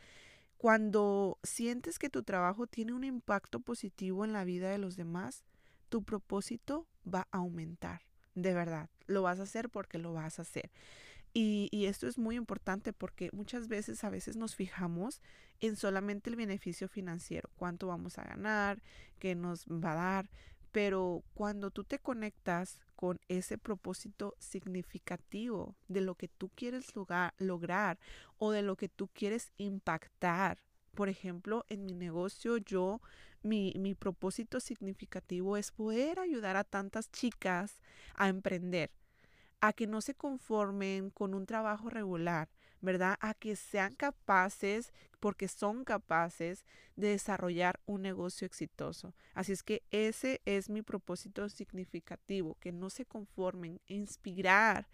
cuando 0.57 1.37
sientes 1.43 1.99
que 1.99 2.09
tu 2.09 2.23
trabajo 2.23 2.67
tiene 2.67 2.93
un 2.93 3.03
impacto 3.03 3.59
positivo 3.59 4.23
en 4.23 4.31
la 4.31 4.45
vida 4.45 4.69
de 4.69 4.77
los 4.77 4.95
demás, 4.95 5.43
tu 5.89 6.03
propósito 6.03 6.87
va 7.05 7.27
a 7.31 7.39
aumentar. 7.39 8.01
De 8.35 8.53
verdad, 8.53 8.89
lo 9.05 9.23
vas 9.23 9.39
a 9.39 9.43
hacer 9.43 9.69
porque 9.69 9.97
lo 9.97 10.13
vas 10.13 10.39
a 10.39 10.43
hacer. 10.43 10.71
Y, 11.33 11.67
y, 11.71 11.85
esto 11.85 12.07
es 12.07 12.19
muy 12.19 12.35
importante 12.35 12.93
porque 12.93 13.29
muchas 13.33 13.67
veces 13.67 14.03
a 14.03 14.11
veces 14.11 14.35
nos 14.35 14.55
fijamos 14.55 15.19
en 15.61 15.75
solamente 15.75 16.29
el 16.29 16.35
beneficio 16.35 16.87
financiero, 16.87 17.49
cuánto 17.55 17.87
vamos 17.87 18.19
a 18.19 18.23
ganar, 18.23 18.83
qué 19.17 19.33
nos 19.33 19.65
va 19.65 19.93
a 19.93 19.95
dar, 19.95 20.29
pero 20.73 21.23
cuando 21.35 21.71
tú 21.71 21.83
te 21.83 21.99
conectas 21.99 22.79
con 22.95 23.19
ese 23.27 23.57
propósito 23.57 24.35
significativo 24.39 25.75
de 25.87 26.01
lo 26.01 26.15
que 26.15 26.27
tú 26.27 26.49
quieres 26.55 26.87
lograr 27.37 27.99
o 28.37 28.51
de 28.51 28.63
lo 28.63 28.75
que 28.75 28.89
tú 28.89 29.07
quieres 29.07 29.51
impactar, 29.57 30.57
por 30.95 31.09
ejemplo, 31.09 31.63
en 31.69 31.85
mi 31.85 31.93
negocio 31.93 32.57
yo, 32.57 33.01
mi, 33.43 33.73
mi 33.77 33.93
propósito 33.93 34.59
significativo 34.59 35.57
es 35.57 35.71
poder 35.71 36.19
ayudar 36.19 36.55
a 36.55 36.63
tantas 36.63 37.11
chicas 37.11 37.79
a 38.15 38.29
emprender, 38.29 38.89
a 39.63 39.71
que 39.71 39.87
no 39.87 40.01
se 40.01 40.13
conformen 40.13 41.09
con 41.09 41.33
un 41.33 41.45
trabajo 41.45 41.89
regular, 41.89 42.49
¿verdad? 42.81 43.15
A 43.21 43.33
que 43.33 43.55
sean 43.55 43.95
capaces, 43.95 44.91
porque 45.21 45.47
son 45.47 45.85
capaces 45.85 46.65
de 46.97 47.07
desarrollar 47.11 47.79
un 47.85 48.01
negocio 48.01 48.45
exitoso. 48.45 49.13
Así 49.33 49.53
es 49.53 49.63
que 49.63 49.81
ese 49.89 50.41
es 50.43 50.69
mi 50.69 50.81
propósito 50.81 51.47
significativo, 51.47 52.57
que 52.59 52.73
no 52.73 52.89
se 52.89 53.05
conformen, 53.05 53.79
inspirar 53.87 54.89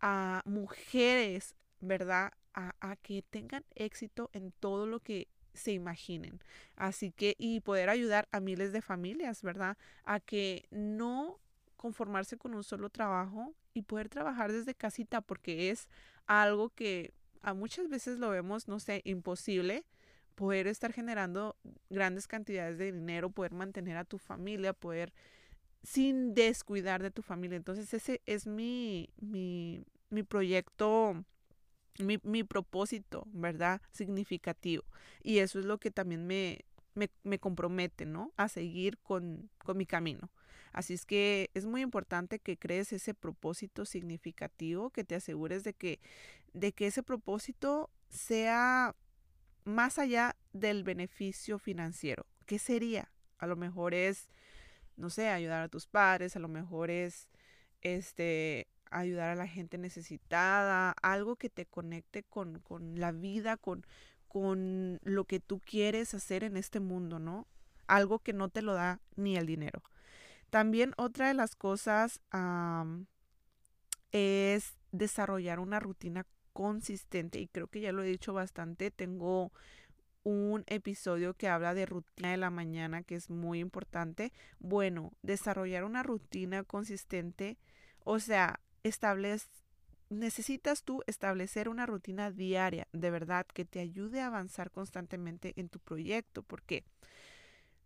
a 0.00 0.42
mujeres, 0.44 1.54
¿verdad? 1.80 2.30
A, 2.52 2.74
a 2.80 2.96
que 2.96 3.22
tengan 3.22 3.64
éxito 3.74 4.28
en 4.34 4.52
todo 4.52 4.86
lo 4.86 5.00
que 5.00 5.28
se 5.54 5.72
imaginen. 5.72 6.40
Así 6.76 7.10
que, 7.10 7.36
y 7.38 7.60
poder 7.60 7.88
ayudar 7.88 8.28
a 8.32 8.40
miles 8.40 8.74
de 8.74 8.82
familias, 8.82 9.40
¿verdad? 9.40 9.78
A 10.04 10.20
que 10.20 10.66
no 10.70 11.40
conformarse 11.78 12.36
con 12.36 12.52
un 12.52 12.64
solo 12.64 12.90
trabajo 12.90 13.54
y 13.74 13.82
poder 13.82 14.08
trabajar 14.08 14.52
desde 14.52 14.74
casita 14.74 15.20
porque 15.20 15.70
es 15.70 15.88
algo 16.26 16.70
que 16.70 17.12
a 17.42 17.52
muchas 17.52 17.88
veces 17.88 18.18
lo 18.18 18.30
vemos, 18.30 18.68
no 18.68 18.80
sé, 18.80 19.02
imposible 19.04 19.84
poder 20.34 20.66
estar 20.66 20.92
generando 20.92 21.56
grandes 21.90 22.26
cantidades 22.26 22.78
de 22.78 22.92
dinero, 22.92 23.30
poder 23.30 23.52
mantener 23.52 23.96
a 23.96 24.04
tu 24.04 24.18
familia, 24.18 24.72
poder 24.72 25.12
sin 25.82 26.34
descuidar 26.34 27.02
de 27.02 27.10
tu 27.10 27.22
familia. 27.22 27.56
Entonces 27.56 27.92
ese 27.92 28.22
es 28.26 28.46
mi, 28.46 29.10
mi, 29.20 29.84
mi 30.10 30.22
proyecto, 30.22 31.24
mi, 31.98 32.18
mi, 32.22 32.42
propósito, 32.42 33.26
¿verdad? 33.32 33.80
Significativo. 33.90 34.84
Y 35.22 35.38
eso 35.38 35.58
es 35.58 35.66
lo 35.66 35.78
que 35.78 35.90
también 35.90 36.26
me, 36.26 36.64
me, 36.94 37.10
me 37.22 37.38
compromete, 37.38 38.06
¿no? 38.06 38.32
A 38.36 38.48
seguir 38.48 38.98
con, 38.98 39.50
con 39.58 39.76
mi 39.76 39.86
camino. 39.86 40.30
Así 40.74 40.92
es 40.92 41.06
que 41.06 41.50
es 41.54 41.66
muy 41.66 41.82
importante 41.82 42.40
que 42.40 42.58
crees 42.58 42.92
ese 42.92 43.14
propósito 43.14 43.84
significativo, 43.86 44.90
que 44.90 45.04
te 45.04 45.14
asegures 45.14 45.62
de 45.62 45.72
que, 45.72 46.00
de 46.52 46.72
que 46.72 46.88
ese 46.88 47.04
propósito 47.04 47.90
sea 48.10 48.96
más 49.64 50.00
allá 50.00 50.34
del 50.52 50.82
beneficio 50.82 51.60
financiero. 51.60 52.26
¿Qué 52.44 52.58
sería? 52.58 53.12
A 53.38 53.46
lo 53.46 53.54
mejor 53.54 53.94
es, 53.94 54.28
no 54.96 55.10
sé, 55.10 55.28
ayudar 55.28 55.62
a 55.62 55.68
tus 55.68 55.86
padres, 55.86 56.34
a 56.34 56.40
lo 56.40 56.48
mejor 56.48 56.90
es 56.90 57.28
este 57.80 58.66
ayudar 58.90 59.30
a 59.30 59.36
la 59.36 59.46
gente 59.46 59.78
necesitada, 59.78 60.90
algo 61.02 61.36
que 61.36 61.50
te 61.50 61.66
conecte 61.66 62.24
con, 62.24 62.58
con 62.58 62.98
la 62.98 63.12
vida, 63.12 63.56
con, 63.56 63.86
con 64.26 64.98
lo 65.04 65.24
que 65.24 65.38
tú 65.38 65.60
quieres 65.60 66.14
hacer 66.14 66.42
en 66.42 66.56
este 66.56 66.80
mundo, 66.80 67.20
¿no? 67.20 67.46
Algo 67.86 68.18
que 68.18 68.32
no 68.32 68.48
te 68.48 68.62
lo 68.62 68.74
da 68.74 69.00
ni 69.14 69.36
el 69.36 69.46
dinero. 69.46 69.82
También 70.54 70.92
otra 70.98 71.26
de 71.26 71.34
las 71.34 71.56
cosas 71.56 72.20
es 74.12 74.76
desarrollar 74.92 75.58
una 75.58 75.80
rutina 75.80 76.28
consistente 76.52 77.40
y 77.40 77.48
creo 77.48 77.66
que 77.66 77.80
ya 77.80 77.90
lo 77.90 78.04
he 78.04 78.06
dicho 78.06 78.32
bastante, 78.32 78.92
tengo 78.92 79.50
un 80.22 80.62
episodio 80.68 81.34
que 81.34 81.48
habla 81.48 81.74
de 81.74 81.86
rutina 81.86 82.30
de 82.30 82.36
la 82.36 82.50
mañana, 82.50 83.02
que 83.02 83.16
es 83.16 83.30
muy 83.30 83.58
importante. 83.58 84.32
Bueno, 84.60 85.10
desarrollar 85.22 85.82
una 85.82 86.04
rutina 86.04 86.62
consistente, 86.62 87.58
o 88.04 88.20
sea, 88.20 88.60
establece, 88.84 89.48
necesitas 90.08 90.84
tú 90.84 91.02
establecer 91.08 91.68
una 91.68 91.84
rutina 91.84 92.30
diaria, 92.30 92.86
de 92.92 93.10
verdad, 93.10 93.44
que 93.44 93.64
te 93.64 93.80
ayude 93.80 94.20
a 94.20 94.28
avanzar 94.28 94.70
constantemente 94.70 95.52
en 95.56 95.68
tu 95.68 95.80
proyecto, 95.80 96.44
porque 96.44 96.84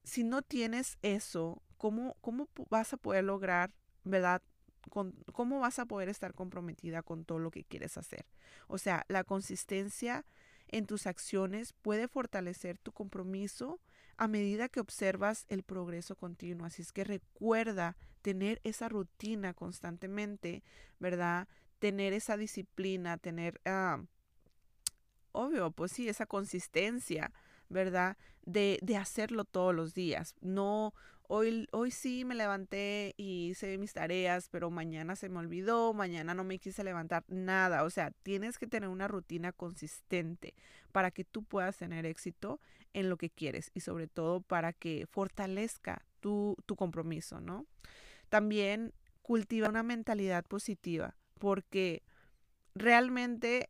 si 0.04 0.22
no 0.22 0.42
tienes 0.42 0.98
eso, 1.00 1.62
¿cómo, 1.78 2.16
cómo 2.20 2.48
vas 2.68 2.92
a 2.92 2.96
poder 2.96 3.24
lograr, 3.24 3.72
verdad? 4.04 4.42
¿Cómo 5.32 5.60
vas 5.60 5.78
a 5.78 5.86
poder 5.86 6.08
estar 6.08 6.34
comprometida 6.34 7.02
con 7.02 7.24
todo 7.24 7.38
lo 7.38 7.50
que 7.50 7.64
quieres 7.64 7.96
hacer? 7.98 8.26
O 8.68 8.78
sea, 8.78 9.04
la 9.08 9.24
consistencia 9.24 10.24
en 10.68 10.86
tus 10.86 11.06
acciones 11.06 11.72
puede 11.72 12.08
fortalecer 12.08 12.78
tu 12.78 12.92
compromiso 12.92 13.80
a 14.16 14.28
medida 14.28 14.68
que 14.68 14.80
observas 14.80 15.46
el 15.48 15.62
progreso 15.62 16.16
continuo. 16.16 16.66
Así 16.66 16.82
es 16.82 16.92
que 16.92 17.04
recuerda 17.04 17.96
tener 18.22 18.60
esa 18.64 18.88
rutina 18.88 19.54
constantemente, 19.54 20.62
¿verdad? 20.98 21.48
Tener 21.78 22.12
esa 22.12 22.36
disciplina, 22.36 23.16
tener, 23.16 23.60
ah, 23.64 24.02
obvio, 25.32 25.70
pues 25.70 25.92
sí, 25.92 26.08
esa 26.08 26.26
consistencia, 26.26 27.32
¿verdad? 27.68 28.16
De, 28.42 28.78
de 28.82 28.96
hacerlo 28.96 29.44
todos 29.44 29.74
los 29.74 29.94
días. 29.94 30.34
No, 30.40 30.94
Hoy, 31.30 31.68
hoy 31.72 31.90
sí 31.90 32.24
me 32.24 32.34
levanté 32.34 33.14
y 33.18 33.50
hice 33.50 33.76
mis 33.76 33.92
tareas, 33.92 34.48
pero 34.48 34.70
mañana 34.70 35.14
se 35.14 35.28
me 35.28 35.38
olvidó, 35.38 35.92
mañana 35.92 36.32
no 36.32 36.42
me 36.42 36.58
quise 36.58 36.82
levantar, 36.82 37.22
nada. 37.28 37.84
O 37.84 37.90
sea, 37.90 38.12
tienes 38.22 38.58
que 38.58 38.66
tener 38.66 38.88
una 38.88 39.08
rutina 39.08 39.52
consistente 39.52 40.54
para 40.90 41.10
que 41.10 41.24
tú 41.24 41.44
puedas 41.44 41.76
tener 41.76 42.06
éxito 42.06 42.60
en 42.94 43.10
lo 43.10 43.18
que 43.18 43.28
quieres 43.28 43.70
y 43.74 43.80
sobre 43.80 44.06
todo 44.06 44.40
para 44.40 44.72
que 44.72 45.06
fortalezca 45.06 46.02
tu, 46.20 46.56
tu 46.64 46.76
compromiso, 46.76 47.42
¿no? 47.42 47.66
También 48.30 48.94
cultiva 49.20 49.68
una 49.68 49.82
mentalidad 49.82 50.46
positiva 50.46 51.14
porque 51.38 52.02
realmente 52.74 53.68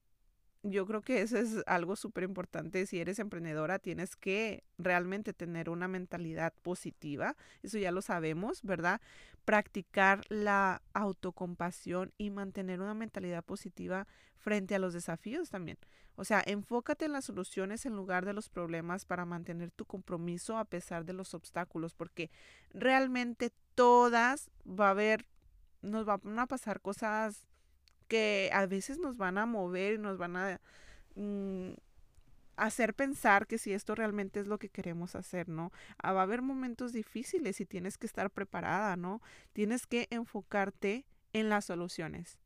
yo 0.71 0.87
creo 0.87 1.03
que 1.03 1.21
eso 1.21 1.39
es 1.39 1.63
algo 1.67 1.97
súper 1.97 2.25
importante. 2.25 2.87
Si 2.87 3.01
eres 3.01 3.19
emprendedora, 3.19 3.79
tienes 3.79 4.17
que 4.17 4.65
realmente 4.79 5.33
tener 5.33 5.71
una 5.71 5.89
mentalidad 5.89 6.53
positiva. 6.63 7.37
Eso 7.63 7.79
ya 7.79 7.93
lo 7.93 8.03
sabemos, 8.03 8.63
¿verdad? 8.63 9.01
Practicar 9.45 10.23
la 10.29 10.83
autocompasión 10.93 12.13
y 12.19 12.31
mantener 12.31 12.81
una 12.81 12.95
mentalidad 12.95 13.45
positiva 13.45 14.07
frente 14.37 14.75
a 14.75 14.79
los 14.79 14.95
desafíos 14.95 15.51
también. 15.51 15.79
O 16.17 16.25
sea, 16.25 16.43
enfócate 16.45 17.05
en 17.05 17.13
las 17.13 17.27
soluciones 17.27 17.87
en 17.87 17.95
lugar 17.95 18.27
de 18.27 18.33
los 18.33 18.49
problemas 18.49 19.05
para 19.05 19.25
mantener 19.25 19.71
tu 19.71 19.85
compromiso 19.85 20.59
a 20.59 20.65
pesar 20.65 21.05
de 21.05 21.13
los 21.13 21.33
obstáculos, 21.33 21.95
porque 21.95 22.31
realmente 22.71 23.53
todas 23.75 24.51
va 24.67 24.89
a 24.89 24.91
haber, 24.91 25.27
nos 25.81 26.07
van 26.07 26.39
a 26.39 26.47
pasar 26.47 26.81
cosas 26.81 27.47
que 28.09 28.51
a 28.53 28.67
veces 28.67 28.99
nos 28.99 29.17
van 29.17 29.39
a 29.39 29.47
mover 29.47 29.95
y 29.95 29.99
nos 29.99 30.19
van 30.19 30.37
a 30.37 30.61
mm, 31.15 31.73
hacer 32.57 32.95
pensar 32.95 33.47
que 33.47 33.59
si 33.59 33.73
esto 33.73 33.95
realmente 33.95 34.41
es 34.41 34.47
lo 34.47 34.59
que 34.59 34.69
queremos 34.69 35.15
hacer, 35.15 35.49
¿no? 35.49 35.73
Ah, 35.99 36.13
va 36.13 36.21
a 36.21 36.25
haber 36.25 36.43
momentos 36.43 36.93
difíciles 36.93 37.61
y 37.61 37.67
tienes 37.67 37.97
que 37.97 38.07
estar 38.07 38.31
preparada, 38.31 38.97
¿no? 38.97 39.23
Tienes 39.53 39.87
que 39.87 40.09
enfocarte 40.11 41.07
en 41.33 41.49
las 41.49 41.67
soluciones 41.67 42.39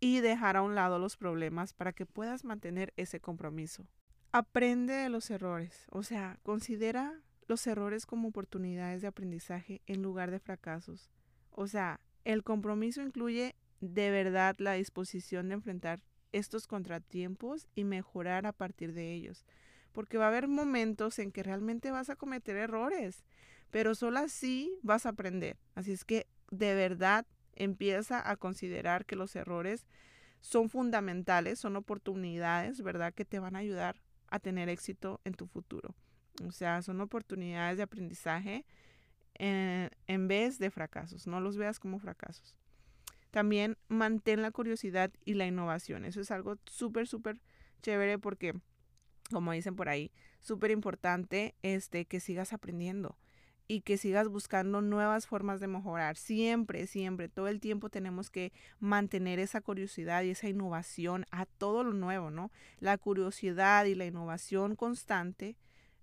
y 0.00 0.20
dejar 0.20 0.56
a 0.56 0.62
un 0.62 0.74
lado 0.74 0.98
los 0.98 1.16
problemas 1.16 1.74
para 1.74 1.92
que 1.92 2.06
puedas 2.06 2.44
mantener 2.44 2.92
ese 2.96 3.20
compromiso. 3.20 3.86
Aprende 4.32 4.94
de 4.94 5.08
los 5.10 5.30
errores, 5.30 5.86
o 5.90 6.02
sea, 6.02 6.38
considera 6.42 7.20
los 7.46 7.66
errores 7.66 8.06
como 8.06 8.28
oportunidades 8.28 9.02
de 9.02 9.08
aprendizaje 9.08 9.82
en 9.86 10.02
lugar 10.02 10.30
de 10.30 10.38
fracasos. 10.38 11.10
O 11.50 11.66
sea, 11.66 12.00
el 12.24 12.44
compromiso 12.44 13.02
incluye 13.02 13.56
de 13.80 14.10
verdad 14.10 14.56
la 14.58 14.74
disposición 14.74 15.48
de 15.48 15.54
enfrentar 15.54 16.02
estos 16.32 16.66
contratiempos 16.66 17.66
y 17.74 17.84
mejorar 17.84 18.46
a 18.46 18.52
partir 18.52 18.92
de 18.92 19.12
ellos. 19.12 19.44
Porque 19.92 20.18
va 20.18 20.26
a 20.26 20.28
haber 20.28 20.48
momentos 20.48 21.18
en 21.18 21.32
que 21.32 21.42
realmente 21.42 21.90
vas 21.90 22.10
a 22.10 22.16
cometer 22.16 22.56
errores, 22.56 23.24
pero 23.70 23.94
solo 23.94 24.20
así 24.20 24.78
vas 24.82 25.06
a 25.06 25.10
aprender. 25.10 25.56
Así 25.74 25.92
es 25.92 26.04
que 26.04 26.26
de 26.50 26.74
verdad 26.74 27.26
empieza 27.54 28.28
a 28.28 28.36
considerar 28.36 29.04
que 29.06 29.16
los 29.16 29.34
errores 29.34 29.86
son 30.40 30.68
fundamentales, 30.68 31.58
son 31.58 31.76
oportunidades, 31.76 32.82
¿verdad? 32.82 33.12
Que 33.12 33.24
te 33.24 33.40
van 33.40 33.56
a 33.56 33.60
ayudar 33.60 34.00
a 34.28 34.38
tener 34.38 34.68
éxito 34.68 35.20
en 35.24 35.34
tu 35.34 35.46
futuro. 35.46 35.94
O 36.46 36.52
sea, 36.52 36.82
son 36.82 37.00
oportunidades 37.00 37.76
de 37.76 37.82
aprendizaje 37.82 38.64
en, 39.34 39.90
en 40.06 40.28
vez 40.28 40.58
de 40.58 40.70
fracasos. 40.70 41.26
No 41.26 41.40
los 41.40 41.56
veas 41.56 41.78
como 41.78 41.98
fracasos. 41.98 42.56
También 43.30 43.76
mantén 43.88 44.42
la 44.42 44.50
curiosidad 44.50 45.10
y 45.24 45.34
la 45.34 45.46
innovación. 45.46 46.04
Eso 46.04 46.20
es 46.20 46.30
algo 46.30 46.56
súper, 46.66 47.06
súper 47.06 47.40
chévere 47.82 48.18
porque, 48.18 48.54
como 49.30 49.52
dicen 49.52 49.76
por 49.76 49.88
ahí, 49.88 50.10
súper 50.40 50.70
importante 50.70 51.54
este, 51.62 52.06
que 52.06 52.20
sigas 52.20 52.52
aprendiendo 52.52 53.16
y 53.70 53.82
que 53.82 53.98
sigas 53.98 54.26
buscando 54.26 54.80
nuevas 54.80 55.28
formas 55.28 55.60
de 55.60 55.68
mejorar. 55.68 56.16
Siempre, 56.16 56.88
siempre, 56.88 57.28
todo 57.28 57.46
el 57.46 57.60
tiempo 57.60 57.88
tenemos 57.88 58.28
que 58.28 58.52
mantener 58.80 59.38
esa 59.38 59.60
curiosidad 59.60 60.24
y 60.24 60.30
esa 60.30 60.48
innovación 60.48 61.24
a 61.30 61.46
todo 61.46 61.84
lo 61.84 61.92
nuevo, 61.92 62.32
¿no? 62.32 62.50
La 62.80 62.98
curiosidad 62.98 63.84
y 63.84 63.94
la 63.94 64.06
innovación 64.06 64.74
constante 64.74 65.56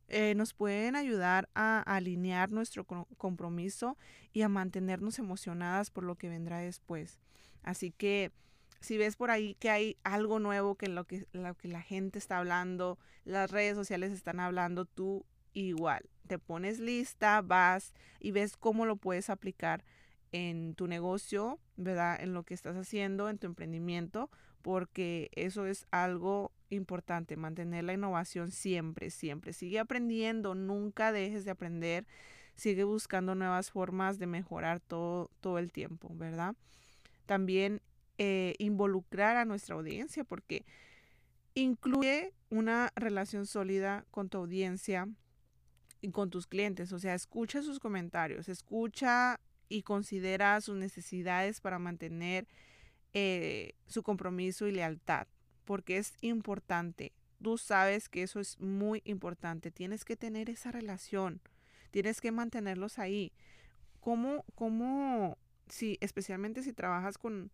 eh, 0.10 0.36
nos 0.36 0.54
pueden 0.54 0.96
ayudar 0.96 1.50
a 1.54 1.82
alinear 1.82 2.52
nuestro 2.52 2.86
compromiso 2.86 3.98
y 4.34 4.42
a 4.42 4.50
mantenernos 4.50 5.20
emocionadas 5.20 5.92
por 5.92 6.04
lo 6.04 6.16
que 6.16 6.30
vendrá 6.30 6.60
después. 6.60 7.20
Así 7.64 7.92
que 7.92 8.32
si 8.80 8.98
ves 8.98 9.16
por 9.16 9.32
ahí 9.32 9.56
que 9.56 9.70
hay 9.70 9.98
algo 10.04 10.40
nuevo 10.40 10.76
que 10.76 10.88
lo 10.88 11.06
que, 11.06 11.28
lo 11.34 11.56
que 11.56 11.68
la 11.68 11.82
gente 11.82 12.20
está 12.20 12.38
hablando, 12.38 12.98
las 13.26 13.52
redes 13.52 13.76
sociales 13.76 14.12
están 14.12 14.40
hablando, 14.40 14.86
tú 14.86 15.26
igual, 15.54 16.04
te 16.28 16.40
pones 16.40 16.80
lista, 16.80 17.42
vas 17.42 17.94
y 18.20 18.32
ves 18.32 18.56
cómo 18.58 18.86
lo 18.86 18.96
puedes 18.96 19.30
aplicar 19.30 19.84
en 20.32 20.76
tu 20.76 20.88
negocio, 20.88 21.60
¿verdad? 21.76 22.22
En 22.22 22.34
lo 22.34 22.44
que 22.44 22.54
estás 22.54 22.76
haciendo, 22.76 23.30
en 23.30 23.40
tu 23.40 23.48
emprendimiento, 23.48 24.30
porque 24.62 25.30
eso 25.34 25.66
es 25.66 25.86
algo 25.92 26.52
importante, 26.70 27.36
mantener 27.38 27.84
la 27.84 27.94
innovación 27.94 28.52
siempre, 28.52 29.10
siempre. 29.10 29.54
Sigue 29.54 29.80
aprendiendo, 29.80 30.56
nunca 30.56 31.12
dejes 31.12 31.46
de 31.46 31.52
aprender, 31.52 32.06
sigue 32.56 32.84
buscando 32.84 33.36
nuevas 33.36 33.72
formas 33.72 34.20
de 34.20 34.28
mejorar 34.28 34.80
todo, 34.80 35.30
todo 35.42 35.60
el 35.60 35.72
tiempo, 35.72 36.10
¿verdad? 36.16 36.56
También 37.26 37.82
eh, 38.18 38.56
involucrar 38.58 39.38
a 39.38 39.46
nuestra 39.46 39.76
audiencia, 39.76 40.24
porque 40.24 40.66
incluye 41.54 42.34
una 42.50 42.92
relación 42.96 43.46
sólida 43.46 44.06
con 44.12 44.30
tu 44.30 44.38
audiencia 44.38 45.08
y 46.02 46.12
con 46.12 46.30
tus 46.30 46.48
clientes. 46.48 46.92
O 46.94 47.00
sea, 47.00 47.14
escucha 47.14 47.62
sus 47.62 47.80
comentarios, 47.80 48.50
escucha 48.50 49.40
y 49.70 49.84
considera 49.84 50.60
sus 50.62 50.78
necesidades 50.78 51.62
para 51.62 51.80
mantener 51.80 52.48
eh, 53.14 53.74
su 53.88 54.04
compromiso 54.04 54.68
y 54.68 54.72
lealtad, 54.72 55.28
porque 55.68 55.98
es 55.98 56.14
importante. 56.22 57.12
Tú 57.44 57.58
sabes 57.58 58.08
que 58.08 58.24
eso 58.24 58.40
es 58.40 58.58
muy 58.60 59.02
importante. 59.04 59.70
Tienes 59.70 60.06
que 60.06 60.16
tener 60.16 60.50
esa 60.50 60.72
relación. 60.72 61.42
Tienes 61.92 62.22
que 62.22 62.32
mantenerlos 62.32 62.98
ahí. 62.98 63.34
¿Cómo, 64.00 64.46
cómo, 64.56 65.38
si, 65.68 65.98
especialmente 66.00 66.64
si 66.64 66.72
trabajas 66.72 67.18
con, 67.18 67.52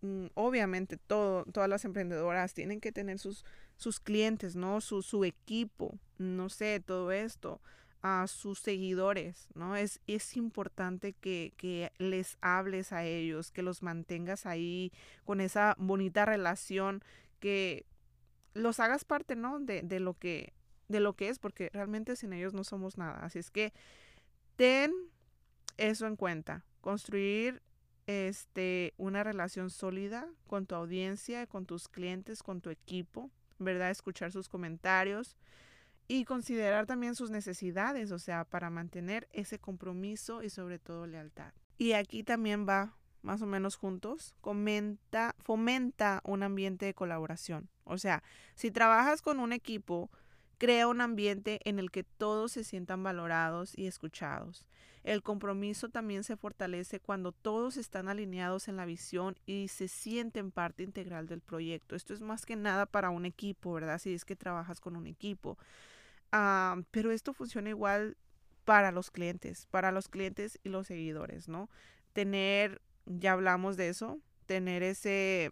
mm, 0.00 0.26
obviamente 0.34 0.96
todo, 0.96 1.44
todas 1.46 1.68
las 1.68 1.84
emprendedoras 1.84 2.54
tienen 2.54 2.80
que 2.80 2.92
tener 2.92 3.18
sus, 3.18 3.44
sus 3.76 3.98
clientes, 3.98 4.54
¿no? 4.54 4.80
Su, 4.80 5.02
su 5.02 5.24
equipo, 5.24 5.98
no 6.18 6.48
sé, 6.48 6.78
todo 6.78 7.10
esto 7.10 7.60
a 8.02 8.28
sus 8.28 8.60
seguidores, 8.60 9.48
¿no? 9.54 9.74
Es, 9.74 10.00
es 10.06 10.36
importante 10.36 11.12
que, 11.14 11.52
que, 11.56 11.90
les 11.98 12.38
hables 12.40 12.92
a 12.92 13.04
ellos, 13.04 13.50
que 13.50 13.62
los 13.62 13.82
mantengas 13.82 14.46
ahí 14.46 14.92
con 15.24 15.40
esa 15.40 15.74
bonita 15.78 16.24
relación, 16.24 17.02
que 17.38 17.86
los 18.54 18.80
hagas 18.80 19.04
parte, 19.04 19.36
¿no? 19.36 19.58
De, 19.60 19.82
de, 19.82 20.00
lo 20.00 20.14
que, 20.14 20.54
de 20.88 21.00
lo 21.00 21.14
que 21.14 21.28
es, 21.28 21.38
porque 21.38 21.70
realmente 21.72 22.16
sin 22.16 22.32
ellos 22.32 22.54
no 22.54 22.64
somos 22.64 22.98
nada. 22.98 23.18
Así 23.24 23.38
es 23.38 23.50
que 23.50 23.72
ten 24.56 24.92
eso 25.76 26.06
en 26.06 26.16
cuenta. 26.16 26.64
Construir 26.80 27.62
este, 28.06 28.94
una 28.96 29.24
relación 29.24 29.70
sólida 29.70 30.28
con 30.46 30.66
tu 30.66 30.74
audiencia, 30.74 31.46
con 31.46 31.66
tus 31.66 31.88
clientes, 31.88 32.42
con 32.42 32.60
tu 32.60 32.70
equipo, 32.70 33.30
¿verdad? 33.58 33.90
Escuchar 33.90 34.32
sus 34.32 34.48
comentarios 34.48 35.36
y 36.08 36.24
considerar 36.24 36.86
también 36.86 37.14
sus 37.14 37.30
necesidades, 37.30 38.12
o 38.12 38.18
sea, 38.18 38.44
para 38.44 38.70
mantener 38.70 39.28
ese 39.32 39.58
compromiso 39.58 40.42
y 40.42 40.50
sobre 40.50 40.78
todo 40.78 41.06
lealtad. 41.06 41.52
Y 41.78 41.92
aquí 41.92 42.22
también 42.22 42.66
va 42.66 42.96
más 43.26 43.42
o 43.42 43.46
menos 43.46 43.76
juntos, 43.76 44.34
fomenta 45.38 46.20
un 46.24 46.42
ambiente 46.42 46.86
de 46.86 46.94
colaboración. 46.94 47.68
O 47.84 47.98
sea, 47.98 48.22
si 48.54 48.70
trabajas 48.70 49.20
con 49.20 49.40
un 49.40 49.52
equipo 49.52 50.10
Crea 50.58 50.88
un 50.88 51.02
ambiente 51.02 51.60
en 51.64 51.78
el 51.78 51.90
que 51.90 52.02
todos 52.02 52.52
se 52.52 52.64
sientan 52.64 53.02
valorados 53.02 53.76
y 53.76 53.86
escuchados. 53.86 54.64
El 55.04 55.22
compromiso 55.22 55.90
también 55.90 56.24
se 56.24 56.36
fortalece 56.36 56.98
cuando 56.98 57.32
todos 57.32 57.76
están 57.76 58.08
alineados 58.08 58.66
en 58.66 58.76
la 58.76 58.86
visión 58.86 59.36
y 59.44 59.68
se 59.68 59.86
sienten 59.86 60.50
parte 60.50 60.82
integral 60.82 61.26
del 61.26 61.42
proyecto. 61.42 61.94
Esto 61.94 62.14
es 62.14 62.22
más 62.22 62.46
que 62.46 62.56
nada 62.56 62.86
para 62.86 63.10
un 63.10 63.26
equipo, 63.26 63.74
¿verdad? 63.74 63.98
Si 63.98 64.14
es 64.14 64.24
que 64.24 64.34
trabajas 64.34 64.80
con 64.80 64.96
un 64.96 65.06
equipo. 65.06 65.58
Ah, 66.32 66.80
pero 66.90 67.12
esto 67.12 67.34
funciona 67.34 67.68
igual 67.68 68.16
para 68.64 68.92
los 68.92 69.10
clientes, 69.10 69.66
para 69.66 69.92
los 69.92 70.08
clientes 70.08 70.58
y 70.64 70.70
los 70.70 70.86
seguidores, 70.86 71.48
¿no? 71.48 71.68
Tener, 72.14 72.80
ya 73.06 73.32
hablamos 73.32 73.76
de 73.76 73.88
eso, 73.88 74.20
tener 74.46 74.82
ese, 74.82 75.50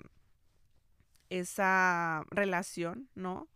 esa 1.31 2.25
relación, 2.31 3.09
¿no? 3.15 3.49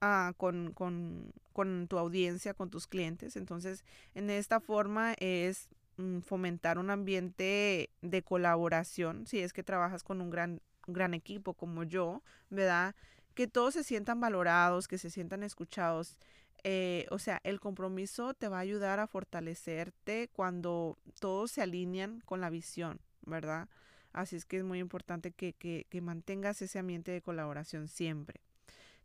Ah, 0.00 0.32
con, 0.36 0.72
con, 0.72 1.32
con, 1.52 1.86
tu 1.86 1.98
audiencia, 1.98 2.54
con 2.54 2.70
tus 2.70 2.86
clientes. 2.88 3.36
Entonces, 3.36 3.84
en 4.14 4.30
esta 4.30 4.58
forma 4.58 5.14
es 5.18 5.68
mm, 5.96 6.20
fomentar 6.20 6.78
un 6.78 6.90
ambiente 6.90 7.90
de 8.00 8.22
colaboración, 8.22 9.26
si 9.26 9.38
es 9.40 9.52
que 9.52 9.62
trabajas 9.62 10.02
con 10.02 10.20
un 10.20 10.30
gran, 10.30 10.60
gran 10.88 11.14
equipo 11.14 11.54
como 11.54 11.84
yo, 11.84 12.22
¿verdad? 12.50 12.96
Que 13.34 13.46
todos 13.46 13.74
se 13.74 13.84
sientan 13.84 14.20
valorados, 14.20 14.88
que 14.88 14.98
se 14.98 15.10
sientan 15.10 15.44
escuchados. 15.44 16.18
Eh, 16.64 17.06
o 17.10 17.18
sea, 17.18 17.40
el 17.44 17.60
compromiso 17.60 18.34
te 18.34 18.48
va 18.48 18.58
a 18.58 18.60
ayudar 18.60 19.00
a 19.00 19.06
fortalecerte 19.06 20.30
cuando 20.32 20.96
todos 21.20 21.50
se 21.52 21.62
alinean 21.62 22.20
con 22.24 22.40
la 22.40 22.50
visión, 22.50 23.00
¿verdad? 23.26 23.68
Así 24.12 24.36
es 24.36 24.44
que 24.44 24.58
es 24.58 24.64
muy 24.64 24.78
importante 24.78 25.32
que, 25.32 25.54
que, 25.54 26.00
mantengas 26.00 26.60
ese 26.60 26.78
ambiente 26.78 27.12
de 27.12 27.22
colaboración 27.22 27.88
siempre. 27.88 28.40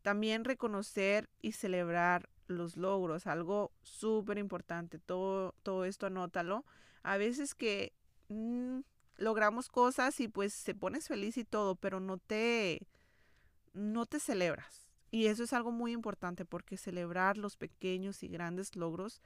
También 0.02 0.44
reconocer 0.44 1.30
y 1.42 1.54
celebrar 1.54 2.30
los 2.48 2.76
logros, 2.78 3.28
algo 3.28 3.72
súper 3.84 4.38
importante. 4.38 5.00
Todo, 5.00 5.54
todo 5.64 5.86
esto 5.86 6.08
anótalo. 6.08 6.66
A 7.04 7.18
veces 7.18 7.56
que 7.56 7.94
mm, 8.28 8.80
logramos 9.18 9.70
cosas 9.70 10.20
y 10.20 10.28
pues 10.28 10.54
se 10.54 10.76
pones 10.76 11.08
feliz 11.08 11.38
y 11.38 11.46
todo, 11.46 11.76
pero 11.76 12.00
no 12.00 12.18
te, 12.18 12.86
no 13.74 14.06
te 14.06 14.20
celebras. 14.20 14.90
Y 15.10 15.28
eso 15.28 15.44
es 15.44 15.54
algo 15.54 15.72
muy 15.72 15.94
importante 15.94 16.44
porque 16.44 16.76
celebrar 16.76 17.38
los 17.38 17.56
pequeños 17.56 18.24
y 18.24 18.28
grandes 18.28 18.76
logros 18.76 19.22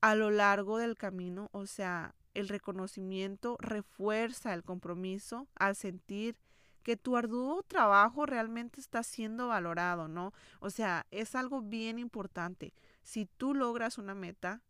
a 0.00 0.14
lo 0.14 0.30
largo 0.30 0.78
del 0.78 0.96
camino, 0.96 1.48
o 1.52 1.66
sea, 1.66 2.14
el 2.34 2.48
reconocimiento 2.48 3.56
refuerza 3.60 4.54
el 4.54 4.62
compromiso 4.62 5.48
al 5.54 5.76
sentir 5.76 6.36
que 6.82 6.96
tu 6.96 7.16
arduo 7.16 7.62
trabajo 7.64 8.24
realmente 8.24 8.80
está 8.80 9.02
siendo 9.02 9.48
valorado, 9.48 10.08
¿no? 10.08 10.32
O 10.60 10.70
sea, 10.70 11.06
es 11.10 11.34
algo 11.34 11.60
bien 11.60 11.98
importante. 11.98 12.72
Si 13.02 13.26
tú 13.26 13.54
logras 13.54 13.98
una 13.98 14.14
meta, 14.14 14.62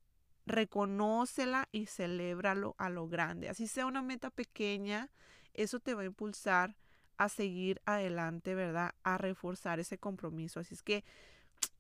reconócela 0.46 1.68
y 1.70 1.86
celébralo 1.86 2.74
a 2.78 2.90
lo 2.90 3.08
grande. 3.08 3.48
Así 3.48 3.66
sea 3.68 3.86
una 3.86 4.02
meta 4.02 4.30
pequeña, 4.30 5.10
eso 5.54 5.78
te 5.78 5.94
va 5.94 6.02
a 6.02 6.06
impulsar 6.06 6.76
a 7.18 7.28
seguir 7.28 7.80
adelante, 7.84 8.54
¿verdad? 8.54 8.94
A 9.02 9.18
reforzar 9.18 9.78
ese 9.78 9.98
compromiso. 9.98 10.60
Así 10.60 10.74
es 10.74 10.82
que 10.82 11.04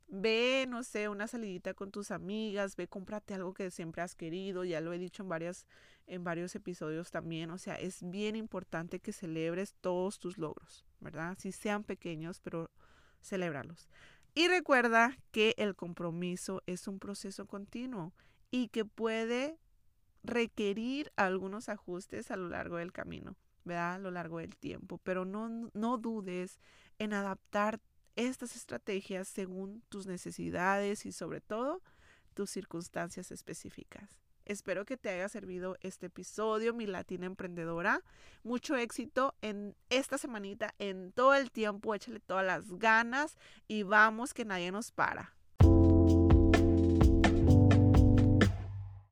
ve, 0.08 0.66
no 0.68 0.82
sé, 0.82 1.08
una 1.08 1.28
salidita 1.28 1.74
con 1.74 1.90
tus 1.90 2.10
amigas, 2.10 2.76
ve, 2.76 2.88
cómprate 2.88 3.34
algo 3.34 3.54
que 3.54 3.70
siempre 3.70 4.02
has 4.02 4.14
querido, 4.14 4.64
ya 4.64 4.80
lo 4.80 4.92
he 4.92 4.98
dicho 4.98 5.22
en 5.22 5.28
varias 5.28 5.66
en 6.06 6.24
varios 6.24 6.54
episodios 6.54 7.10
también, 7.10 7.50
o 7.50 7.58
sea, 7.58 7.74
es 7.74 7.98
bien 8.02 8.34
importante 8.34 8.98
que 8.98 9.12
celebres 9.12 9.74
todos 9.82 10.18
tus 10.18 10.38
logros, 10.38 10.86
¿verdad? 11.00 11.36
Si 11.38 11.52
sean 11.52 11.84
pequeños, 11.84 12.40
pero 12.40 12.70
celébralos. 13.20 13.90
Y 14.34 14.48
recuerda 14.48 15.18
que 15.32 15.54
el 15.58 15.76
compromiso 15.76 16.62
es 16.66 16.88
un 16.88 16.98
proceso 16.98 17.46
continuo 17.46 18.14
y 18.50 18.68
que 18.68 18.86
puede 18.86 19.58
requerir 20.22 21.12
algunos 21.16 21.68
ajustes 21.68 22.30
a 22.30 22.36
lo 22.36 22.48
largo 22.48 22.78
del 22.78 22.92
camino. 22.92 23.36
A 23.70 23.98
lo 23.98 24.10
largo 24.10 24.38
del 24.38 24.56
tiempo, 24.56 24.98
pero 24.98 25.26
no, 25.26 25.70
no 25.74 25.98
dudes 25.98 26.58
en 26.98 27.12
adaptar 27.12 27.80
estas 28.18 28.56
estrategias 28.56 29.28
según 29.28 29.82
tus 29.88 30.06
necesidades 30.06 31.06
y 31.06 31.12
sobre 31.12 31.40
todo 31.40 31.80
tus 32.34 32.50
circunstancias 32.50 33.30
específicas. 33.30 34.20
Espero 34.44 34.84
que 34.84 34.96
te 34.96 35.10
haya 35.10 35.28
servido 35.28 35.76
este 35.82 36.06
episodio, 36.06 36.74
mi 36.74 36.86
latina 36.86 37.26
emprendedora. 37.26 38.02
Mucho 38.42 38.76
éxito 38.76 39.34
en 39.40 39.76
esta 39.88 40.18
semanita, 40.18 40.74
en 40.78 41.12
todo 41.12 41.34
el 41.34 41.52
tiempo. 41.52 41.94
Échale 41.94 42.18
todas 42.18 42.44
las 42.44 42.66
ganas 42.72 43.36
y 43.68 43.84
vamos 43.84 44.34
que 44.34 44.44
nadie 44.44 44.72
nos 44.72 44.90
para. 44.90 45.37